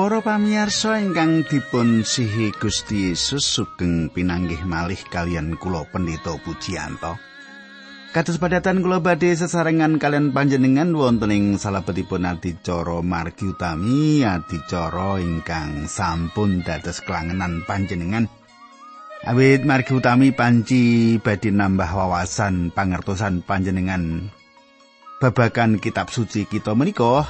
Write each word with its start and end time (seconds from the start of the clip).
Para 0.00 0.24
pamirsa 0.24 0.96
ingkang 0.96 1.44
dipun 1.44 2.00
sihi 2.00 2.56
Gusti 2.56 3.12
Yesus 3.12 3.44
sugeng 3.44 4.08
pinanggih 4.08 4.64
malih 4.64 4.96
kalian 4.96 5.60
kula 5.60 5.84
Pendeta 5.92 6.40
Pujiyanto. 6.40 7.20
Kados 8.08 8.40
padatan 8.40 8.80
kula 8.80 9.04
badhe 9.04 9.36
sesarengan 9.36 10.00
kalian 10.00 10.32
panjenengan 10.32 10.96
wonten 10.96 11.28
ing 11.28 11.60
salebetipun 11.60 12.24
adicara 12.24 13.04
margi 13.04 13.52
utami 13.52 14.24
adicara 14.24 15.20
ingkang 15.20 15.84
sampun 15.84 16.64
dados 16.64 17.04
kelangenan 17.04 17.68
panjenengan. 17.68 18.24
Awit 19.28 19.68
margi 19.68 20.00
utami 20.00 20.32
panci 20.32 21.20
badhe 21.20 21.52
nambah 21.52 21.92
wawasan 21.92 22.72
pangertosan 22.72 23.44
panjenengan 23.44 24.32
babagan 25.20 25.76
kitab 25.76 26.08
suci 26.08 26.48
kita 26.48 26.72
menika 26.72 27.28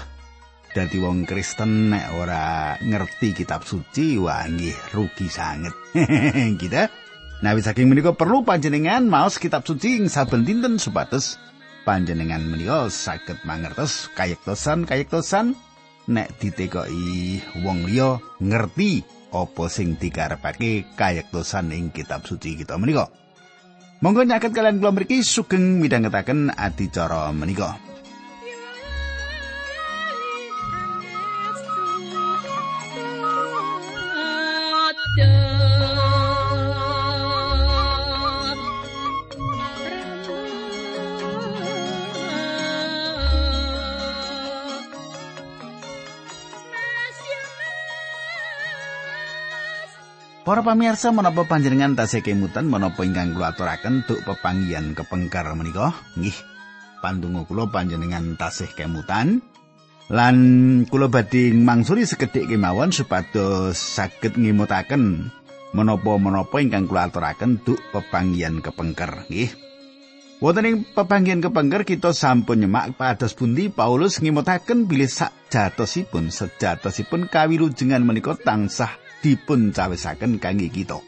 dadi 0.71 0.99
wong 1.03 1.27
Kristen 1.27 1.91
nek 1.91 2.15
ora 2.15 2.77
ngerti 2.79 3.35
kitab 3.35 3.67
suci 3.67 4.19
wah 4.19 4.47
nggih 4.47 4.95
rugi 4.95 5.27
sanget. 5.27 5.75
Kita 6.61 7.11
Nah, 7.41 7.57
saking 7.57 7.89
menika 7.89 8.13
perlu 8.13 8.45
panjenengan 8.45 9.09
maos 9.09 9.41
kitab 9.41 9.65
suci 9.65 9.97
ing 9.97 10.13
saben 10.13 10.45
dinten 10.45 10.77
supados 10.77 11.41
panjenengan 11.89 12.45
menika 12.45 12.93
saged 12.93 13.41
mangertos 13.49 14.13
kayektosan 14.13 14.85
kayektosan 14.85 15.57
nek 16.05 16.37
ditekoki 16.37 17.41
wong 17.65 17.89
liya 17.89 18.21
ngerti 18.45 19.01
apa 19.33 19.65
sing 19.73 19.97
dikarepake 19.97 20.93
kayektosan 21.01 21.73
ing 21.73 21.89
kitab 21.89 22.29
suci 22.29 22.61
kita 22.61 22.77
menika. 22.77 23.09
Monggo 24.05 24.21
nyaket 24.25 24.53
kalian 24.53 24.77
kula 24.77 24.93
mriki 24.93 25.25
sugeng 25.25 25.81
midhangetaken 25.81 26.53
adicara 26.53 27.33
menika. 27.33 27.90
Para 50.51 50.67
pamirsa 50.67 51.15
menapa 51.15 51.47
panjenengan 51.47 51.95
tasih 51.95 52.27
kemutan 52.27 52.67
menapa 52.67 53.07
ingkang 53.07 53.39
kula 53.39 53.55
aturaken 53.55 54.03
duk 54.03 54.19
pepanggihan 54.27 54.99
kepengker 54.99 55.47
menika 55.55 55.95
nggih. 56.19 56.35
Pandonga 56.99 57.47
kula 57.47 57.71
panjenengan 57.71 58.35
tasih 58.35 58.67
kemutan. 58.75 59.47
Lan 60.11 60.37
kula 60.91 61.07
badhe 61.07 61.55
mangsuri 61.55 62.03
sekedhik 62.03 62.51
kemawon 62.51 62.91
supados 62.91 63.79
saged 63.79 64.35
ngimutaken 64.35 65.31
menapa-menapa 65.71 66.59
ingkang 66.59 66.91
kula 66.91 67.15
aturaken 67.15 67.63
duk 67.63 67.79
pepanggihan 67.95 68.59
kepengker 68.59 69.31
nggih. 69.31 69.55
Wonten 70.43 70.67
ing 70.67 70.77
pepanggihan 70.83 71.47
kepengker 71.47 71.87
kita 71.87 72.11
sampun 72.11 72.67
nyemak 72.67 72.99
pados 72.99 73.39
pundi 73.39 73.71
Paulus 73.71 74.19
ngimutaken 74.19 74.91
bilih 74.91 75.07
sak 75.07 75.31
jatosipun 75.47 76.35
sejatosipun 76.35 77.31
kawilujengan 77.31 78.03
menika 78.03 78.35
tansah 78.35 79.10
dipun 79.21 79.71
cawisaken 79.73 80.41
kangge 80.41 80.73
kita. 80.73 81.01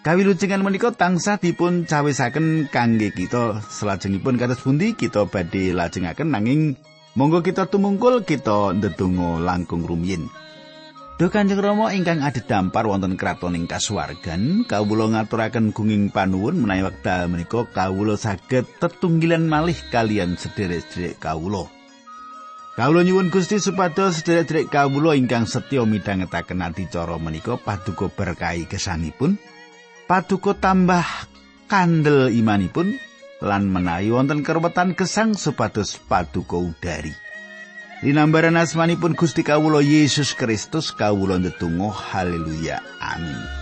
Kawilujengan 0.00 0.64
menika 0.64 0.96
tansah 0.96 1.36
dipun 1.36 1.84
cawisaken 1.84 2.72
kangge 2.72 3.12
kita 3.12 3.60
salajengipun 3.68 4.40
kados 4.40 4.64
pundi 4.64 4.96
kita 4.96 5.28
badhe 5.28 5.76
lajengaken 5.76 6.32
nanging 6.32 6.80
monggo 7.12 7.44
kita 7.44 7.68
tumungkul 7.68 8.24
kita 8.24 8.72
ndedonga 8.80 9.44
langkung 9.44 9.84
rumiyin. 9.84 10.24
Duh 11.20 11.28
Kanjeng 11.28 11.60
Rama 11.60 11.92
ingkang 11.92 12.24
adhedhampar 12.24 12.88
wonten 12.88 13.20
kraton 13.20 13.52
ing 13.52 13.68
kasuwargan, 13.68 14.64
kawula 14.64 15.12
ngaturaken 15.12 15.76
gunging 15.76 16.08
panuwun 16.08 16.64
menawi 16.64 16.88
wekdal 16.88 17.28
menika 17.28 17.68
kawula 17.68 18.16
saged 18.16 18.64
tetunggilan 18.80 19.44
malih 19.44 19.76
kalian 19.92 20.40
sederek-sederek 20.40 21.20
kawula. 21.20 21.68
Kawula 22.70 23.02
nyuwun 23.02 23.34
Gusti 23.34 23.58
supados 23.58 24.22
sedherek-sedherek 24.22 24.70
kawula 24.70 25.18
ingkang 25.18 25.42
setya 25.42 25.82
midhangetaken 25.82 26.62
adicara 26.62 27.18
menika 27.18 27.58
paduka 27.58 28.06
berkahi 28.06 28.70
kesanipun, 28.70 29.42
paduka 30.06 30.54
tambah 30.54 31.02
kandel 31.66 32.30
imanipun 32.30 32.94
lan 33.42 33.66
menawi 33.74 34.14
wonten 34.14 34.46
keruwetan 34.46 34.94
gesang 34.94 35.34
supados 35.34 35.98
paduka 35.98 36.62
udari. 36.62 37.10
Dinambaran 38.06 38.56
asmanipun 38.56 39.18
Gusti 39.18 39.42
kawula 39.42 39.82
Yesus 39.82 40.38
Kristus 40.38 40.94
kawula 40.94 41.42
ndedonga 41.42 41.90
haleluya 41.90 42.80
amin. 43.02 43.59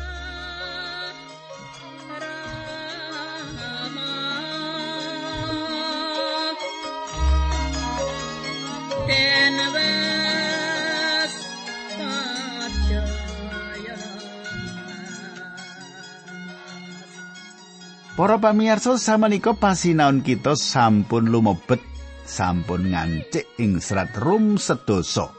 Para 18.18 18.34
pamirsa 18.42 18.98
samenika 18.98 19.54
pasinaon 19.54 20.26
kita 20.26 20.58
sampun 20.58 21.30
lumebet 21.30 21.78
sampun 22.26 22.90
ngancik 22.90 23.46
ing 23.62 23.78
serat 23.78 24.10
rum 24.18 24.58
sedoso. 24.58 25.30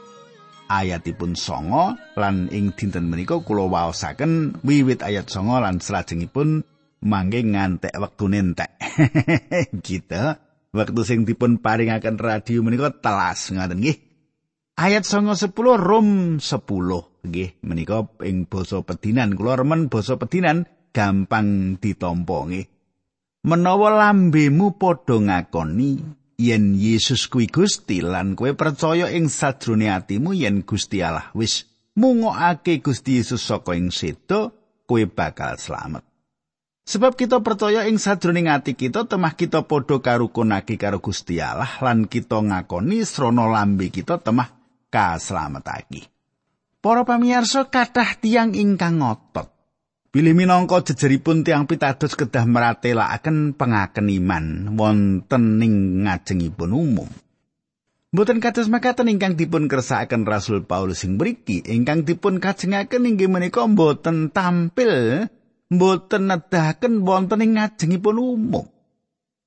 Ayatipun 0.64 1.36
songo 1.36 1.92
lan 2.16 2.48
ing 2.48 2.72
dinten 2.72 3.12
menika 3.12 3.36
kula 3.44 3.68
waosaken 3.68 4.64
wiwit 4.64 5.04
ayat 5.04 5.28
songo 5.28 5.60
lan 5.60 5.76
salajengipun 5.76 6.64
mangke 7.04 7.44
ngantek 7.44 7.92
wektu 8.00 8.32
nentek. 8.32 8.72
kita 9.84 10.40
wektu 10.80 11.04
sing 11.04 11.28
dipun 11.28 11.60
paringaken 11.60 12.16
radio 12.16 12.64
menika 12.64 12.96
telas 12.96 13.52
ngaten 13.52 13.76
nggih. 13.76 14.00
Ayat 14.80 15.04
songo 15.04 15.36
sepuluh 15.36 15.76
rum 15.76 16.40
sepuluh 16.40 17.20
nggih 17.28 17.60
menika 17.60 18.08
ing 18.24 18.48
basa 18.48 18.80
pedinan 18.80 19.36
kula 19.36 19.60
remen 19.60 19.92
basa 19.92 20.16
pedinan 20.16 20.64
gampang 20.90 21.78
ditampa 21.78 22.46
nggih. 22.46 22.66
Menawa 23.40 23.88
lambemu 23.96 24.76
padha 24.76 25.16
ngakoni 25.16 25.96
yen 26.36 26.76
Yesus 26.76 27.28
kuwi 27.28 27.48
Gusti 27.48 28.04
lan 28.04 28.36
kowe 28.36 28.52
percaya 28.52 29.08
ing 29.08 29.32
sadrone 29.32 29.88
atimu 29.88 30.36
yen 30.36 30.60
Gusti 30.64 31.00
Allah 31.00 31.32
wis 31.32 31.64
mungokake 31.96 32.84
Gusti 32.84 33.20
Yesus 33.20 33.40
saka 33.40 33.76
ing 33.76 33.88
sedo, 33.92 34.52
kowe 34.84 35.00
bakal 35.08 35.56
slamet. 35.56 36.04
Sebab 36.84 37.14
kita 37.14 37.38
percaya 37.44 37.86
ing 37.86 38.02
sadroning 38.02 38.50
ati 38.50 38.74
kita 38.74 39.06
temah 39.06 39.36
kita 39.38 39.62
padha 39.68 40.02
karukunake 40.02 40.74
karo 40.74 40.98
Gusti 40.98 41.38
Allah 41.38 41.70
lan 41.84 42.08
kita 42.10 42.40
ngakoni 42.40 43.04
srana 43.06 43.46
lambe 43.46 43.92
kita 43.92 44.18
temah 44.18 44.48
kaslametake. 44.90 46.10
Para 46.80 47.04
pamirsa 47.04 47.68
kathah 47.68 48.16
tiang 48.18 48.56
ingkang 48.56 49.04
ngotot 49.04 49.59
Bilih 50.10 50.34
minangka 50.34 50.82
jejeripun 50.82 51.46
tiang 51.46 51.70
pitados 51.70 52.18
kedah 52.18 52.42
meratelaken 52.42 53.54
pengaken 53.54 54.10
iman 54.10 54.74
wonten 54.74 55.62
ing 55.62 56.02
ngajengipun 56.02 56.74
umum. 56.74 57.06
Mboten 58.10 58.42
kados 58.42 58.66
makaten 58.66 59.06
ingkang 59.06 59.38
dipun 59.38 59.70
kersakaken 59.70 60.26
Rasul 60.26 60.66
Paulus 60.66 61.06
sing 61.06 61.14
mriki, 61.14 61.62
ingkang 61.62 62.02
dipun 62.02 62.42
kajengaken 62.42 63.06
inggih 63.06 63.30
menika 63.30 63.62
mboten 63.70 64.34
tampil, 64.34 65.30
mboten 65.70 66.26
nedahaken 66.26 67.06
wonten 67.06 67.46
ing 67.46 67.54
ngajengipun 67.54 68.18
umum. 68.18 68.66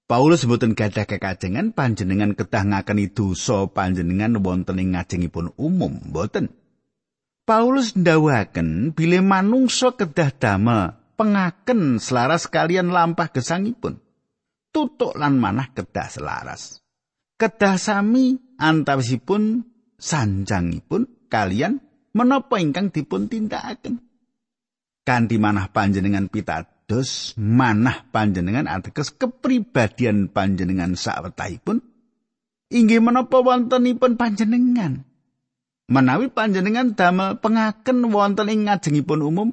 Paulus 0.07 0.47
mboten 0.47 0.79
gadah 0.79 1.03
kekajengan 1.03 1.75
panjenengan 1.75 2.39
kedah 2.39 2.63
ngakeni 2.63 3.11
dosa 3.11 3.67
panjenengan 3.67 4.39
wonten 4.39 4.79
ing 4.79 4.95
ngajengipun 4.95 5.51
umum, 5.59 5.99
mboten. 6.07 6.62
Paulus 7.43 7.91
ndawaken 7.99 8.95
bilih 8.95 9.19
manungsa 9.19 9.91
kedah 9.91 10.31
damel 10.31 10.95
pengaken 11.19 11.99
selaras 11.99 12.47
kalian 12.47 12.87
lampah 12.87 13.35
gesangipun. 13.35 13.99
Tutuk 14.71 15.19
lan 15.19 15.37
manah 15.37 15.69
kedah 15.75 16.07
selaras. 16.07 16.79
Kedah 17.35 17.75
sami 17.75 18.39
antawisipun 18.55 19.59
sanjangipun 19.99 21.27
kalian 21.27 21.83
menapa 22.15 22.63
ingkang 22.63 22.95
dipun 22.95 23.27
tindakaken. 23.27 23.99
Kanthi 25.03 25.35
manah 25.35 25.67
panjenengan 25.67 26.31
pitados, 26.31 27.35
manah 27.35 28.07
panjenengan 28.07 28.71
ateges 28.71 29.11
kepribadian 29.11 30.31
panjenengan 30.31 30.95
sawetahipun 30.95 31.83
inggih 32.71 33.03
menapa 33.03 33.43
wontenipun 33.43 34.15
panjenengan. 34.15 35.03
Menawi 35.91 36.31
panjenengan 36.31 36.95
damel 36.95 37.39
pengaken 37.43 38.07
wonten 38.09 38.47
ing 38.47 38.71
ngajengipun 38.71 39.19
umum, 39.19 39.49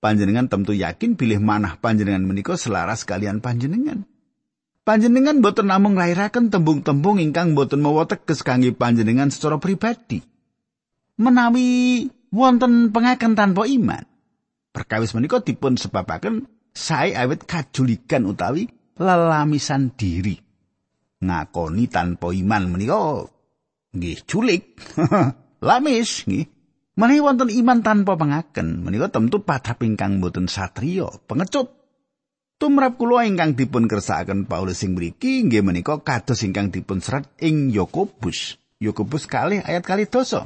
panjenengan 0.00 0.48
tentu 0.48 0.72
yakin 0.72 1.14
bilih 1.20 1.36
manah 1.36 1.76
panjenengan 1.76 2.24
menika 2.24 2.56
selaras 2.56 3.04
kalian 3.04 3.44
panjenengan. 3.44 4.08
Panjenengan 4.88 5.44
boten 5.44 5.68
namung 5.68 6.00
nglairaken 6.00 6.48
tembung-tembung 6.48 7.20
ingkang 7.20 7.52
boten 7.52 7.84
mawa 7.84 8.08
teges 8.08 8.40
kangge 8.40 8.72
panjenengan 8.72 9.28
secara 9.28 9.60
pribadi. 9.60 10.24
menawi 11.20 12.08
wonten 12.32 12.88
pengaken 12.88 13.36
tanpa 13.36 13.68
iman 13.68 14.08
perkawis 14.72 15.12
menika 15.12 15.44
dipun 15.44 15.76
sebabaken 15.76 16.48
sae 16.72 17.12
awit 17.12 17.44
kajulikan 17.44 18.24
utawi 18.24 18.72
lelamisan 18.96 19.92
diri 19.92 20.40
ngakoni 21.20 21.84
tanpa 21.92 22.32
iman 22.32 22.72
menika 22.72 23.28
nggih 23.92 24.18
culik 24.24 24.80
lamis 25.60 26.24
nggih 26.26 26.48
menawi 26.96 27.20
wonten 27.20 27.48
iman 27.52 27.80
tanpa 27.84 28.16
pengaken 28.16 28.84
menika 28.84 29.08
tentu 29.12 29.44
padhap 29.44 29.80
ingkang 29.84 30.20
boten 30.20 30.48
satriya 30.48 31.08
pengecut 31.28 31.80
Tumrap 32.60 33.00
kula 33.00 33.24
ingkang 33.24 33.56
dipun 33.56 33.88
kersakaken 33.88 34.44
Paulus 34.44 34.84
sing 34.84 34.92
mriki 34.92 35.48
nggih 35.48 35.64
menika 35.64 35.96
kados 36.04 36.44
ingkang 36.44 36.68
dipun 36.68 37.00
serat 37.00 37.24
ing 37.40 37.72
Yakobus. 37.72 38.60
Yakobus 38.76 39.24
kali 39.24 39.64
ayat 39.64 39.80
kali 39.80 40.04
dosa. 40.04 40.44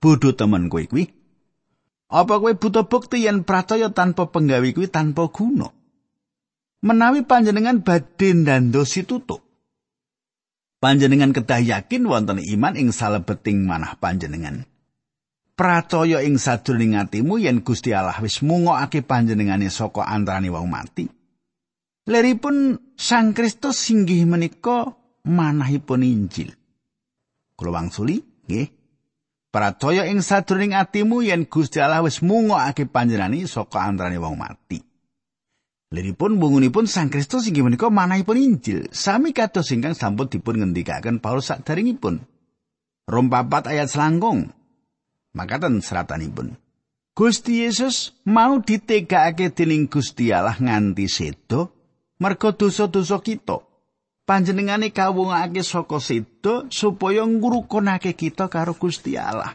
Bodho 0.00 0.32
temen 0.32 0.72
kowe 0.72 0.80
kuwi. 0.80 1.12
Apa 2.08 2.40
kowe 2.40 2.56
buta 2.56 2.88
bukti 2.88 3.28
yen 3.28 3.44
percaya 3.44 3.92
tanpa 3.92 4.32
penggawe 4.32 4.64
kuwi 4.64 4.88
tanpa 4.88 5.28
guna? 5.28 5.68
Menawi 6.80 7.20
panjenengan 7.28 7.84
badhe 7.84 8.32
ndandosi 8.32 9.04
tutuk. 9.04 9.44
Panjenengan 10.84 11.32
kedah 11.32 11.64
yakin 11.64 12.04
wonten 12.04 12.44
iman 12.44 12.76
ing 12.76 12.92
salebeting 12.92 13.64
manah 13.64 13.96
panjenengan. 13.96 14.68
pracaya 15.54 16.20
ing 16.26 16.36
sadurunge 16.36 16.98
atimu 16.98 17.38
yen 17.38 17.62
Gusti 17.62 17.94
Allah 17.94 18.18
wis 18.18 18.42
mungokake 18.42 19.06
panjenengane 19.06 19.70
saka 19.70 20.04
antarane 20.04 20.50
wong 20.50 20.66
mati. 20.66 21.06
Leripun 22.04 22.76
Sang 22.94 23.32
Kristus 23.32 23.80
singgih 23.80 24.22
menika 24.28 24.92
manahipun 25.24 26.04
Injil. 26.04 26.52
Kula 27.58 27.80
wangsuli, 27.80 28.22
nggih. 28.46 28.68
Pracaya 29.50 30.06
ing 30.10 30.20
sadurunge 30.20 30.74
atimu 30.78 31.22
yen 31.22 31.46
Gusti 31.46 31.78
Allah 31.78 32.02
wis 32.02 32.20
mungokake 32.20 32.90
panjenengane 32.90 33.46
saka 33.46 33.86
antarane 33.86 34.18
wong 34.18 34.36
mati. 34.36 34.82
Leripun 35.94 36.42
bungunipun 36.42 36.90
Sang 36.90 37.06
Kristus 37.06 37.46
inggih 37.46 37.62
menika 37.62 37.86
manahipun 37.86 38.34
Injil, 38.34 38.90
sami 38.90 39.30
kados 39.30 39.70
ingkang 39.70 39.94
sampun 39.94 40.26
dipun 40.26 40.58
ngendikaken 40.58 41.22
Paulus 41.22 41.54
sadaringipun. 41.54 42.18
Rom 43.06 43.30
papat 43.30 43.70
ayat 43.70 43.86
selangkung, 43.86 44.50
Makaten 45.34 45.82
seratanipun. 45.82 46.58
Gusti 47.14 47.62
Yesus 47.62 48.10
mau 48.26 48.58
ditegakake 48.58 49.54
dening 49.54 49.86
Gusti 49.86 50.34
Allah 50.34 50.58
nganti 50.58 51.06
sedo 51.06 51.70
merga 52.18 52.50
dosa-dosa 52.50 53.22
kita. 53.22 53.62
Panjenengane 54.26 54.90
kawungake 54.90 55.62
saka 55.62 56.02
sedo 56.02 56.66
supaya 56.74 57.22
ngrukunake 57.22 58.18
kita 58.18 58.50
karo 58.50 58.74
Gusti 58.74 59.14
Allah. 59.14 59.54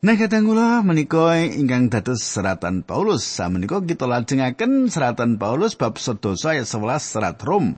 Nah 0.00 0.16
kadang 0.16 0.48
kula 0.48 0.80
menika 0.80 1.36
ingkang 1.36 1.92
dados 1.92 2.24
seratan 2.24 2.80
Paulus 2.80 3.20
samenika 3.20 3.84
kita 3.84 4.08
lajengaken 4.08 4.88
seratan 4.88 5.36
Paulus 5.36 5.76
bab 5.76 6.00
sedosa 6.00 6.56
ayat 6.56 6.64
11 6.64 7.04
serat 7.04 7.36
Rom. 7.44 7.76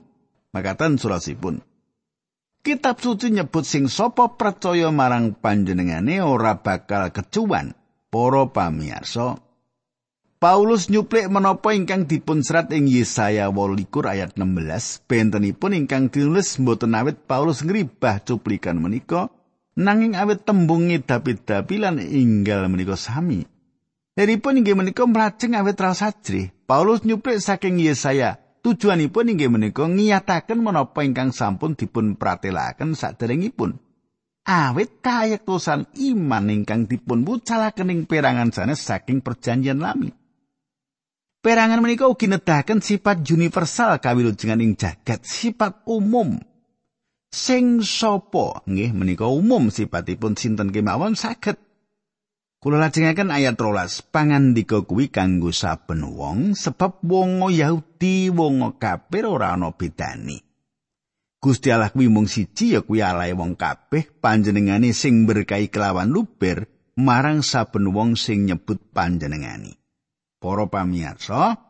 Makaten 0.55 0.95
surasipun. 0.95 1.59
Kitab 2.63 3.03
suci 3.03 3.27
nyebut 3.27 3.67
sing 3.67 3.91
sapa 3.91 4.39
percaya 4.39 4.87
marang 4.87 5.35
panjenengane 5.35 6.23
ora 6.23 6.63
bakal 6.63 7.11
kecuan. 7.11 7.75
Para 8.07 8.45
pamirsa, 8.45 9.41
Paulus 10.37 10.87
nyuplik 10.87 11.27
menapa 11.33 11.73
ingkang 11.73 12.05
dipun 12.05 12.45
serat 12.45 12.69
ing 12.69 12.85
Yesaya 12.85 13.49
28 13.49 13.89
ayat 14.05 14.37
16, 14.37 15.09
bentenipun 15.09 15.73
ingkang 15.73 16.13
ditulis 16.13 16.61
mboten 16.61 16.93
awit 16.93 17.25
Paulus 17.25 17.65
ngribah 17.65 18.21
cuplikan 18.21 18.77
menika, 18.77 19.33
nanging 19.77 20.13
awit 20.17 20.45
tembung 20.45 20.89
ngidapi-dapi 20.89 21.75
lan 21.81 22.01
inggal 22.01 22.69
menika 22.69 22.97
sami. 22.97 23.45
Deripun 24.13 24.61
inggih 24.61 24.77
menika 24.77 25.05
mlajeng 25.09 25.57
awit 25.57 25.77
raos. 25.81 26.01
Paulus 26.63 27.03
nyuplik 27.03 27.41
saking 27.41 27.81
Yesaya 27.81 28.43
Tujuanipun 28.63 29.27
inggih 29.27 29.51
menika 29.51 29.83
ngiyataken 29.91 30.63
menapa 30.63 31.03
ingkang 31.03 31.35
sampun 31.35 31.75
dipun 31.75 32.15
pratelaken 32.15 32.95
saderengipun. 32.95 33.75
Awit 34.47 35.03
kayektosan 35.03 35.91
iman 35.91 36.47
ingkang 36.47 36.87
dipun 36.87 37.27
wucalaken 37.27 37.91
ing 37.91 37.99
perangan 38.07 38.55
sanes 38.55 38.79
saking 38.79 39.19
perjanjian 39.19 39.83
lami. 39.83 40.15
Perangan 41.43 41.83
menika 41.83 42.07
ugi 42.07 42.31
nedahaken 42.31 42.79
sifat 42.79 43.27
universal 43.27 43.99
kawilujengan 43.99 44.63
ing 44.63 44.79
jagat, 44.79 45.27
sifat 45.27 45.83
umum. 45.83 46.39
Sing 47.33 47.81
sapa 47.81 48.61
nggih 48.69 48.93
menika 48.93 49.25
umum 49.25 49.73
sifatipun 49.73 50.37
sinten 50.37 50.69
kemawon 50.69 51.17
saged 51.17 51.57
Kula 52.63 52.79
lajengaken 52.79 53.27
ayat 53.27 53.59
13. 53.59 54.07
Pangandika 54.07 54.85
kuwi 54.87 55.11
kanggo 55.11 55.51
saben 55.51 55.99
wong 56.15 56.55
sebab 56.55 57.03
wong 57.03 57.51
Yahudi 57.51 58.31
wong 58.31 58.79
kafir 58.79 59.27
ora 59.27 59.51
ana 59.51 59.75
bedane. 59.75 60.39
Gusti 61.43 61.75
Allah 61.75 61.91
kuwi 61.91 62.07
mung 62.07 62.31
siji 62.31 62.77
ya 62.77 62.85
kuwi 62.85 63.03
alae 63.03 63.35
wong 63.35 63.59
kabeh 63.59 64.07
panjenengane 64.23 64.95
sing 64.95 65.27
berkahi 65.27 65.67
kelawan 65.67 66.07
luber 66.07 66.71
marang 66.95 67.43
saben 67.43 67.91
wong 67.91 68.15
sing 68.15 68.47
nyebut 68.47 68.79
panjenengane. 68.95 69.75
Para 70.39 70.63
pamirsa, 70.71 71.62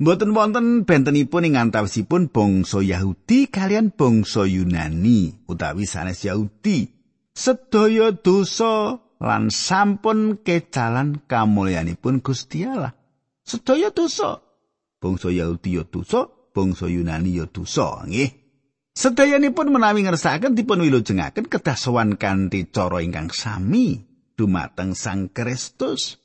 mboten 0.00 0.32
wonten 0.32 0.88
bentenipun 0.88 1.44
ing 1.44 1.60
antawisipun 1.60 2.32
bangsa 2.32 2.80
Yahudi 2.80 3.52
kalian 3.52 3.92
bangsa 3.92 4.48
Yunani 4.48 5.44
utawi 5.44 5.84
sanes 5.84 6.24
Yahudi. 6.24 6.88
Sedaya 7.36 8.10
dosa 8.10 8.98
lan 9.20 9.52
sampun 9.52 10.40
kecalan 10.40 11.22
kamulyanipun 11.28 12.24
Gusti 12.24 12.66
Allah. 12.66 12.96
Sedaya 13.44 13.92
dosa. 13.92 14.40
Bangsa 15.00 15.32
Yahudi 15.32 15.80
ya 15.80 15.84
dosa, 15.88 16.28
bangsa 16.52 16.84
Yunani 16.84 17.40
ya 17.40 17.48
dosa, 17.48 18.04
nggih. 18.04 18.40
Sedayanipun 18.90 19.72
menawi 19.72 20.04
ngersakaken 20.04 20.52
dipun 20.52 20.84
wilujengaken 20.84 21.48
kedah 21.48 21.78
sowan 21.78 22.20
kanthi 22.20 22.68
cara 22.68 23.00
ingkang 23.00 23.32
sami 23.32 23.96
dumateng 24.36 24.92
Sang 24.92 25.32
Kristus. 25.32 26.19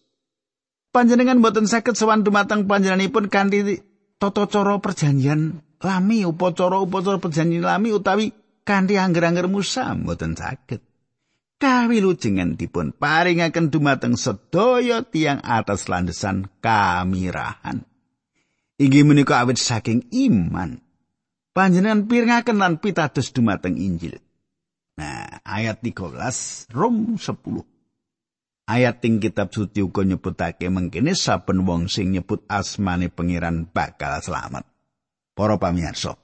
Panjenengan 0.95 1.43
boten 1.43 1.67
saged 1.67 1.99
sowan 1.99 2.23
dumateng 2.23 2.71
panjenenganipun 2.71 3.27
kanthi 3.27 3.83
tata 4.15 4.47
cara 4.47 4.79
perjanjian 4.79 5.59
lami, 5.83 6.23
upacara-upacara 6.23 7.19
perjanjian 7.19 7.67
lami 7.67 7.91
utawi 7.91 8.31
kanthi 8.63 8.95
angger-angger 8.95 9.51
Musa 9.51 9.91
boten 9.91 10.39
saged. 10.39 10.79
kawilujengan 11.55 12.59
dipun 12.59 12.91
paringaken 12.95 13.71
dumateng 13.71 14.19
sedaya 14.19 15.03
tiang 15.03 15.39
atas 15.43 15.87
landesan 15.87 16.51
kamirahan. 16.59 17.83
Inggih 18.75 19.07
menika 19.07 19.39
awit 19.39 19.55
saking 19.55 20.03
iman. 20.11 20.83
Panjenengan 21.55 22.11
pirengaken 22.11 22.59
lan 22.59 22.83
pitados 22.83 23.31
dumateng 23.31 23.79
Injil. 23.79 24.19
Nah, 24.99 25.39
ayat 25.47 25.79
13 25.79 26.71
Rom 26.75 27.15
10. 27.15 27.74
Ayat 28.65 28.97
ing 29.05 29.21
kitab 29.21 29.53
suci 29.53 29.85
uga 29.85 30.01
nyebutake 30.01 30.73
mengkene 30.73 31.13
saben 31.13 31.69
wong 31.69 31.85
sing 31.85 32.09
nyebut 32.09 32.49
asmane 32.49 33.13
pangeran 33.13 33.69
bakal 33.69 34.17
selamat. 34.17 34.65
Para 35.37 35.61
pamirsa, 35.61 36.17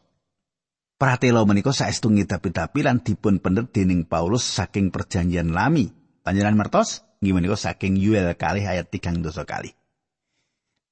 Pratela 1.01 1.41
menika 1.49 1.73
saestu 1.73 2.13
ngidapi-dapi 2.13 2.85
lan 2.85 3.01
dipun 3.01 3.41
pendet 3.41 3.73
dening 3.73 4.05
Paulus 4.05 4.45
saking 4.45 4.93
perjanjian 4.93 5.49
lami. 5.49 5.89
Panjenengan 6.21 6.53
mertos 6.53 7.01
nggih 7.25 7.33
menika 7.33 7.57
saking 7.57 7.97
Yuel 7.97 8.37
kali 8.37 8.69
ayat 8.69 8.93
3 8.93 9.17
dosa 9.25 9.41
kali. 9.41 9.73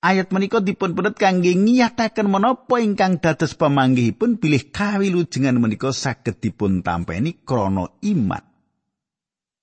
Ayat 0.02 0.34
menika 0.34 0.66
dipun 0.66 0.98
pendet 0.98 1.14
kangge 1.14 1.54
ngiyataken 1.54 2.26
menapa 2.26 2.82
ingkang 2.82 3.22
dados 3.22 3.54
pamanggihipun 3.54 4.42
bilih 4.42 4.74
kawilujengan 4.74 5.62
menika 5.62 5.94
saged 5.94 6.42
dipun 6.42 6.82
tampeni 6.82 7.46
krana 7.46 7.94
iman. 8.02 8.49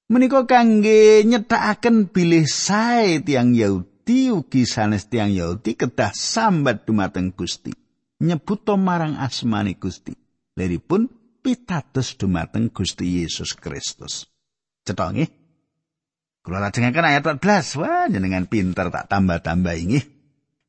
Menika 0.06 0.46
kangge 0.46 1.26
nyethakaken 1.26 2.14
bilih 2.14 2.46
sae 2.46 3.18
tiang 3.26 3.50
Yahudi 3.56 4.30
ugi 4.30 4.62
sanes 4.62 5.10
tiang 5.10 5.34
Yahudi 5.34 5.74
kedah 5.74 6.14
sambat 6.14 6.86
dumateng 6.86 7.34
Gusti. 7.34 7.74
Nyebuto 8.22 8.78
marang 8.78 9.18
asmani 9.18 9.74
Gusti. 9.74 10.14
leripun 10.56 11.06
pitados 11.44 12.16
dumateng 12.16 12.72
Gusti 12.72 13.20
Yesus 13.22 13.54
Kristus. 13.54 14.26
Cetha 14.82 15.12
nggih. 15.12 15.28
Kula 16.40 16.62
lajengaken 16.64 17.06
ayat 17.06 17.22
14. 17.26 17.78
Wah, 17.82 18.06
jenengan 18.08 18.48
pinter 18.48 18.88
tak 18.88 19.12
tambah-tambah 19.12 19.74
inggih. 19.76 20.04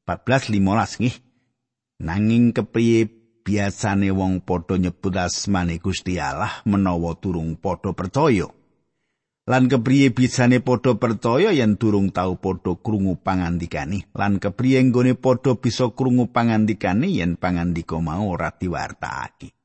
14 0.03 0.51
15 0.53 0.99
nggih. 1.01 1.15
Nanging 2.03 2.53
kepriye 2.53 3.09
biasane 3.41 4.11
wong 4.13 4.43
padha 4.43 4.77
nyebut 4.77 5.15
asmane 5.17 5.79
Gusti 5.79 6.19
Allah 6.19 6.61
menawa 6.67 7.15
durung 7.17 7.57
padha 7.57 7.95
percaya. 7.95 8.56
Lan 9.47 9.71
kepriye 9.71 10.11
bisane 10.11 10.59
padha 10.59 10.99
percaya 10.99 11.55
yen 11.55 11.79
durung 11.79 12.11
tau 12.11 12.35
padha 12.35 12.75
krungu 12.75 13.15
pangandikane. 13.15 14.11
Lan 14.11 14.43
kepriye 14.43 14.83
nggone 14.83 15.15
padha 15.15 15.55
bisa 15.55 15.87
krungu 15.95 16.27
pangandikane 16.35 17.07
yen 17.07 17.39
pangandika 17.39 17.95
mau 18.03 18.27
ora 18.27 18.51
diwartakake. 18.51 19.55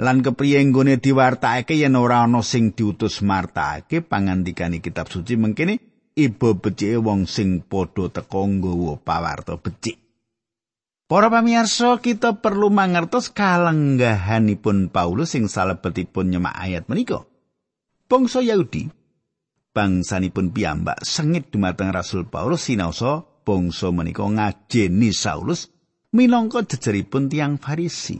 lan 0.00 0.24
kepriye 0.24 0.64
nggone 0.64 0.96
diwartakake 0.96 1.76
yen 1.76 1.92
ora 1.92 2.24
ana 2.24 2.40
sing 2.40 2.72
diutus 2.72 3.20
martakake 3.20 4.00
pangandikane 4.00 4.80
kitab 4.80 5.12
suci 5.12 5.36
mengkene 5.36 5.76
iba 6.16 6.56
becike 6.56 6.96
wong 6.96 7.28
sing 7.28 7.60
padha 7.60 8.08
teka 8.08 8.40
nggawa 8.40 8.96
pawarta 9.04 9.60
becik 9.60 10.00
Para 11.10 11.26
pamirsa, 11.26 11.98
kita 11.98 12.38
perlu 12.38 12.70
mangertos 12.70 13.34
kalenggahanipun 13.34 14.94
Paulus 14.94 15.34
sing 15.34 15.50
salebetipun 15.50 16.30
nyemak 16.30 16.54
ayat 16.54 16.86
menika. 16.86 17.26
Bangsa 18.10 18.42
Yahudi, 18.42 18.90
bangsanipun 19.70 20.50
piyambak 20.50 21.06
sengit 21.06 21.54
dumateng 21.54 21.94
Rasul 21.94 22.26
Paulus 22.26 22.66
sinaosa 22.66 23.22
bangsa 23.46 23.94
menika 23.94 24.26
ngajeni 24.26 25.14
Saulus 25.14 25.70
minangka 26.10 26.66
jejeripun 26.66 27.30
tiang 27.30 27.62
Farisi. 27.62 28.18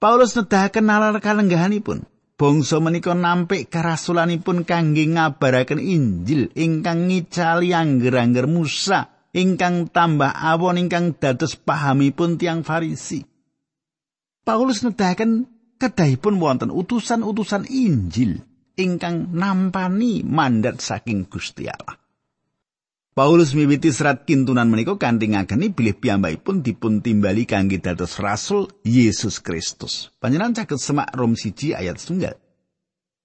Paulus 0.00 0.32
nedahaken 0.32 0.86
nalar 0.88 1.20
kalenggahanipun. 1.20 2.08
Bangsa 2.38 2.80
menika 2.80 3.12
nampik 3.12 3.68
karasulanipun 3.68 4.64
kangge 4.64 5.04
ngabaraken 5.10 5.82
Injil 5.82 6.54
ingkang 6.56 7.10
ngicali 7.10 7.76
angger-angger 7.76 8.48
Musa 8.48 9.28
ingkang 9.36 9.92
tambah 9.92 10.32
awon 10.32 10.80
ingkang 10.80 11.18
dados 11.20 11.52
pahamipun 11.52 12.40
tiang 12.40 12.64
Farisi. 12.64 13.26
Paulus 14.46 14.80
nedahaken 14.80 15.57
kedahipun 15.78 16.42
wonten 16.42 16.74
utusan-utusan 16.74 17.70
Injil 17.70 18.42
ingkang 18.78 19.34
nampani 19.34 20.26
mandat 20.26 20.82
saking 20.82 21.26
Gusti 21.30 21.66
Allah. 21.70 21.98
Paulus 23.18 23.50
miwiti 23.50 23.90
serat 23.90 24.22
kintunan 24.30 24.70
menika 24.70 24.94
kanthi 24.94 25.34
ngageni 25.34 25.74
bilih 25.74 25.98
piyambakipun 25.98 26.62
dipun 26.62 27.02
timbali 27.02 27.50
kangge 27.50 27.82
dados 27.82 28.22
rasul 28.22 28.70
Yesus 28.86 29.42
Kristus. 29.42 30.14
Panjenengan 30.22 30.62
caket 30.62 30.78
semak 30.78 31.10
Rom 31.18 31.34
siji 31.34 31.74
ayat 31.74 31.98
setunggal. 31.98 32.38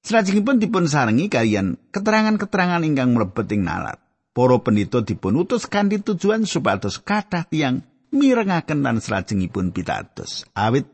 Selajengipun 0.02 0.58
dipun 0.58 0.90
sarengi 0.90 1.30
kalian 1.30 1.78
keterangan-keterangan 1.94 2.82
ingkang 2.82 3.14
mlebet 3.14 3.54
ing 3.54 3.70
nalar. 3.70 4.02
Para 4.34 4.58
pendito 4.66 5.06
dipun 5.06 5.46
utus 5.46 5.70
kanthi 5.70 6.02
tujuan 6.02 6.50
supados 6.50 6.98
kathah 6.98 7.46
tiyang 7.46 7.86
mirengaken 8.10 8.82
lan 8.82 8.98
selajengipun 8.98 9.70
pitados. 9.70 10.50
Awit 10.58 10.90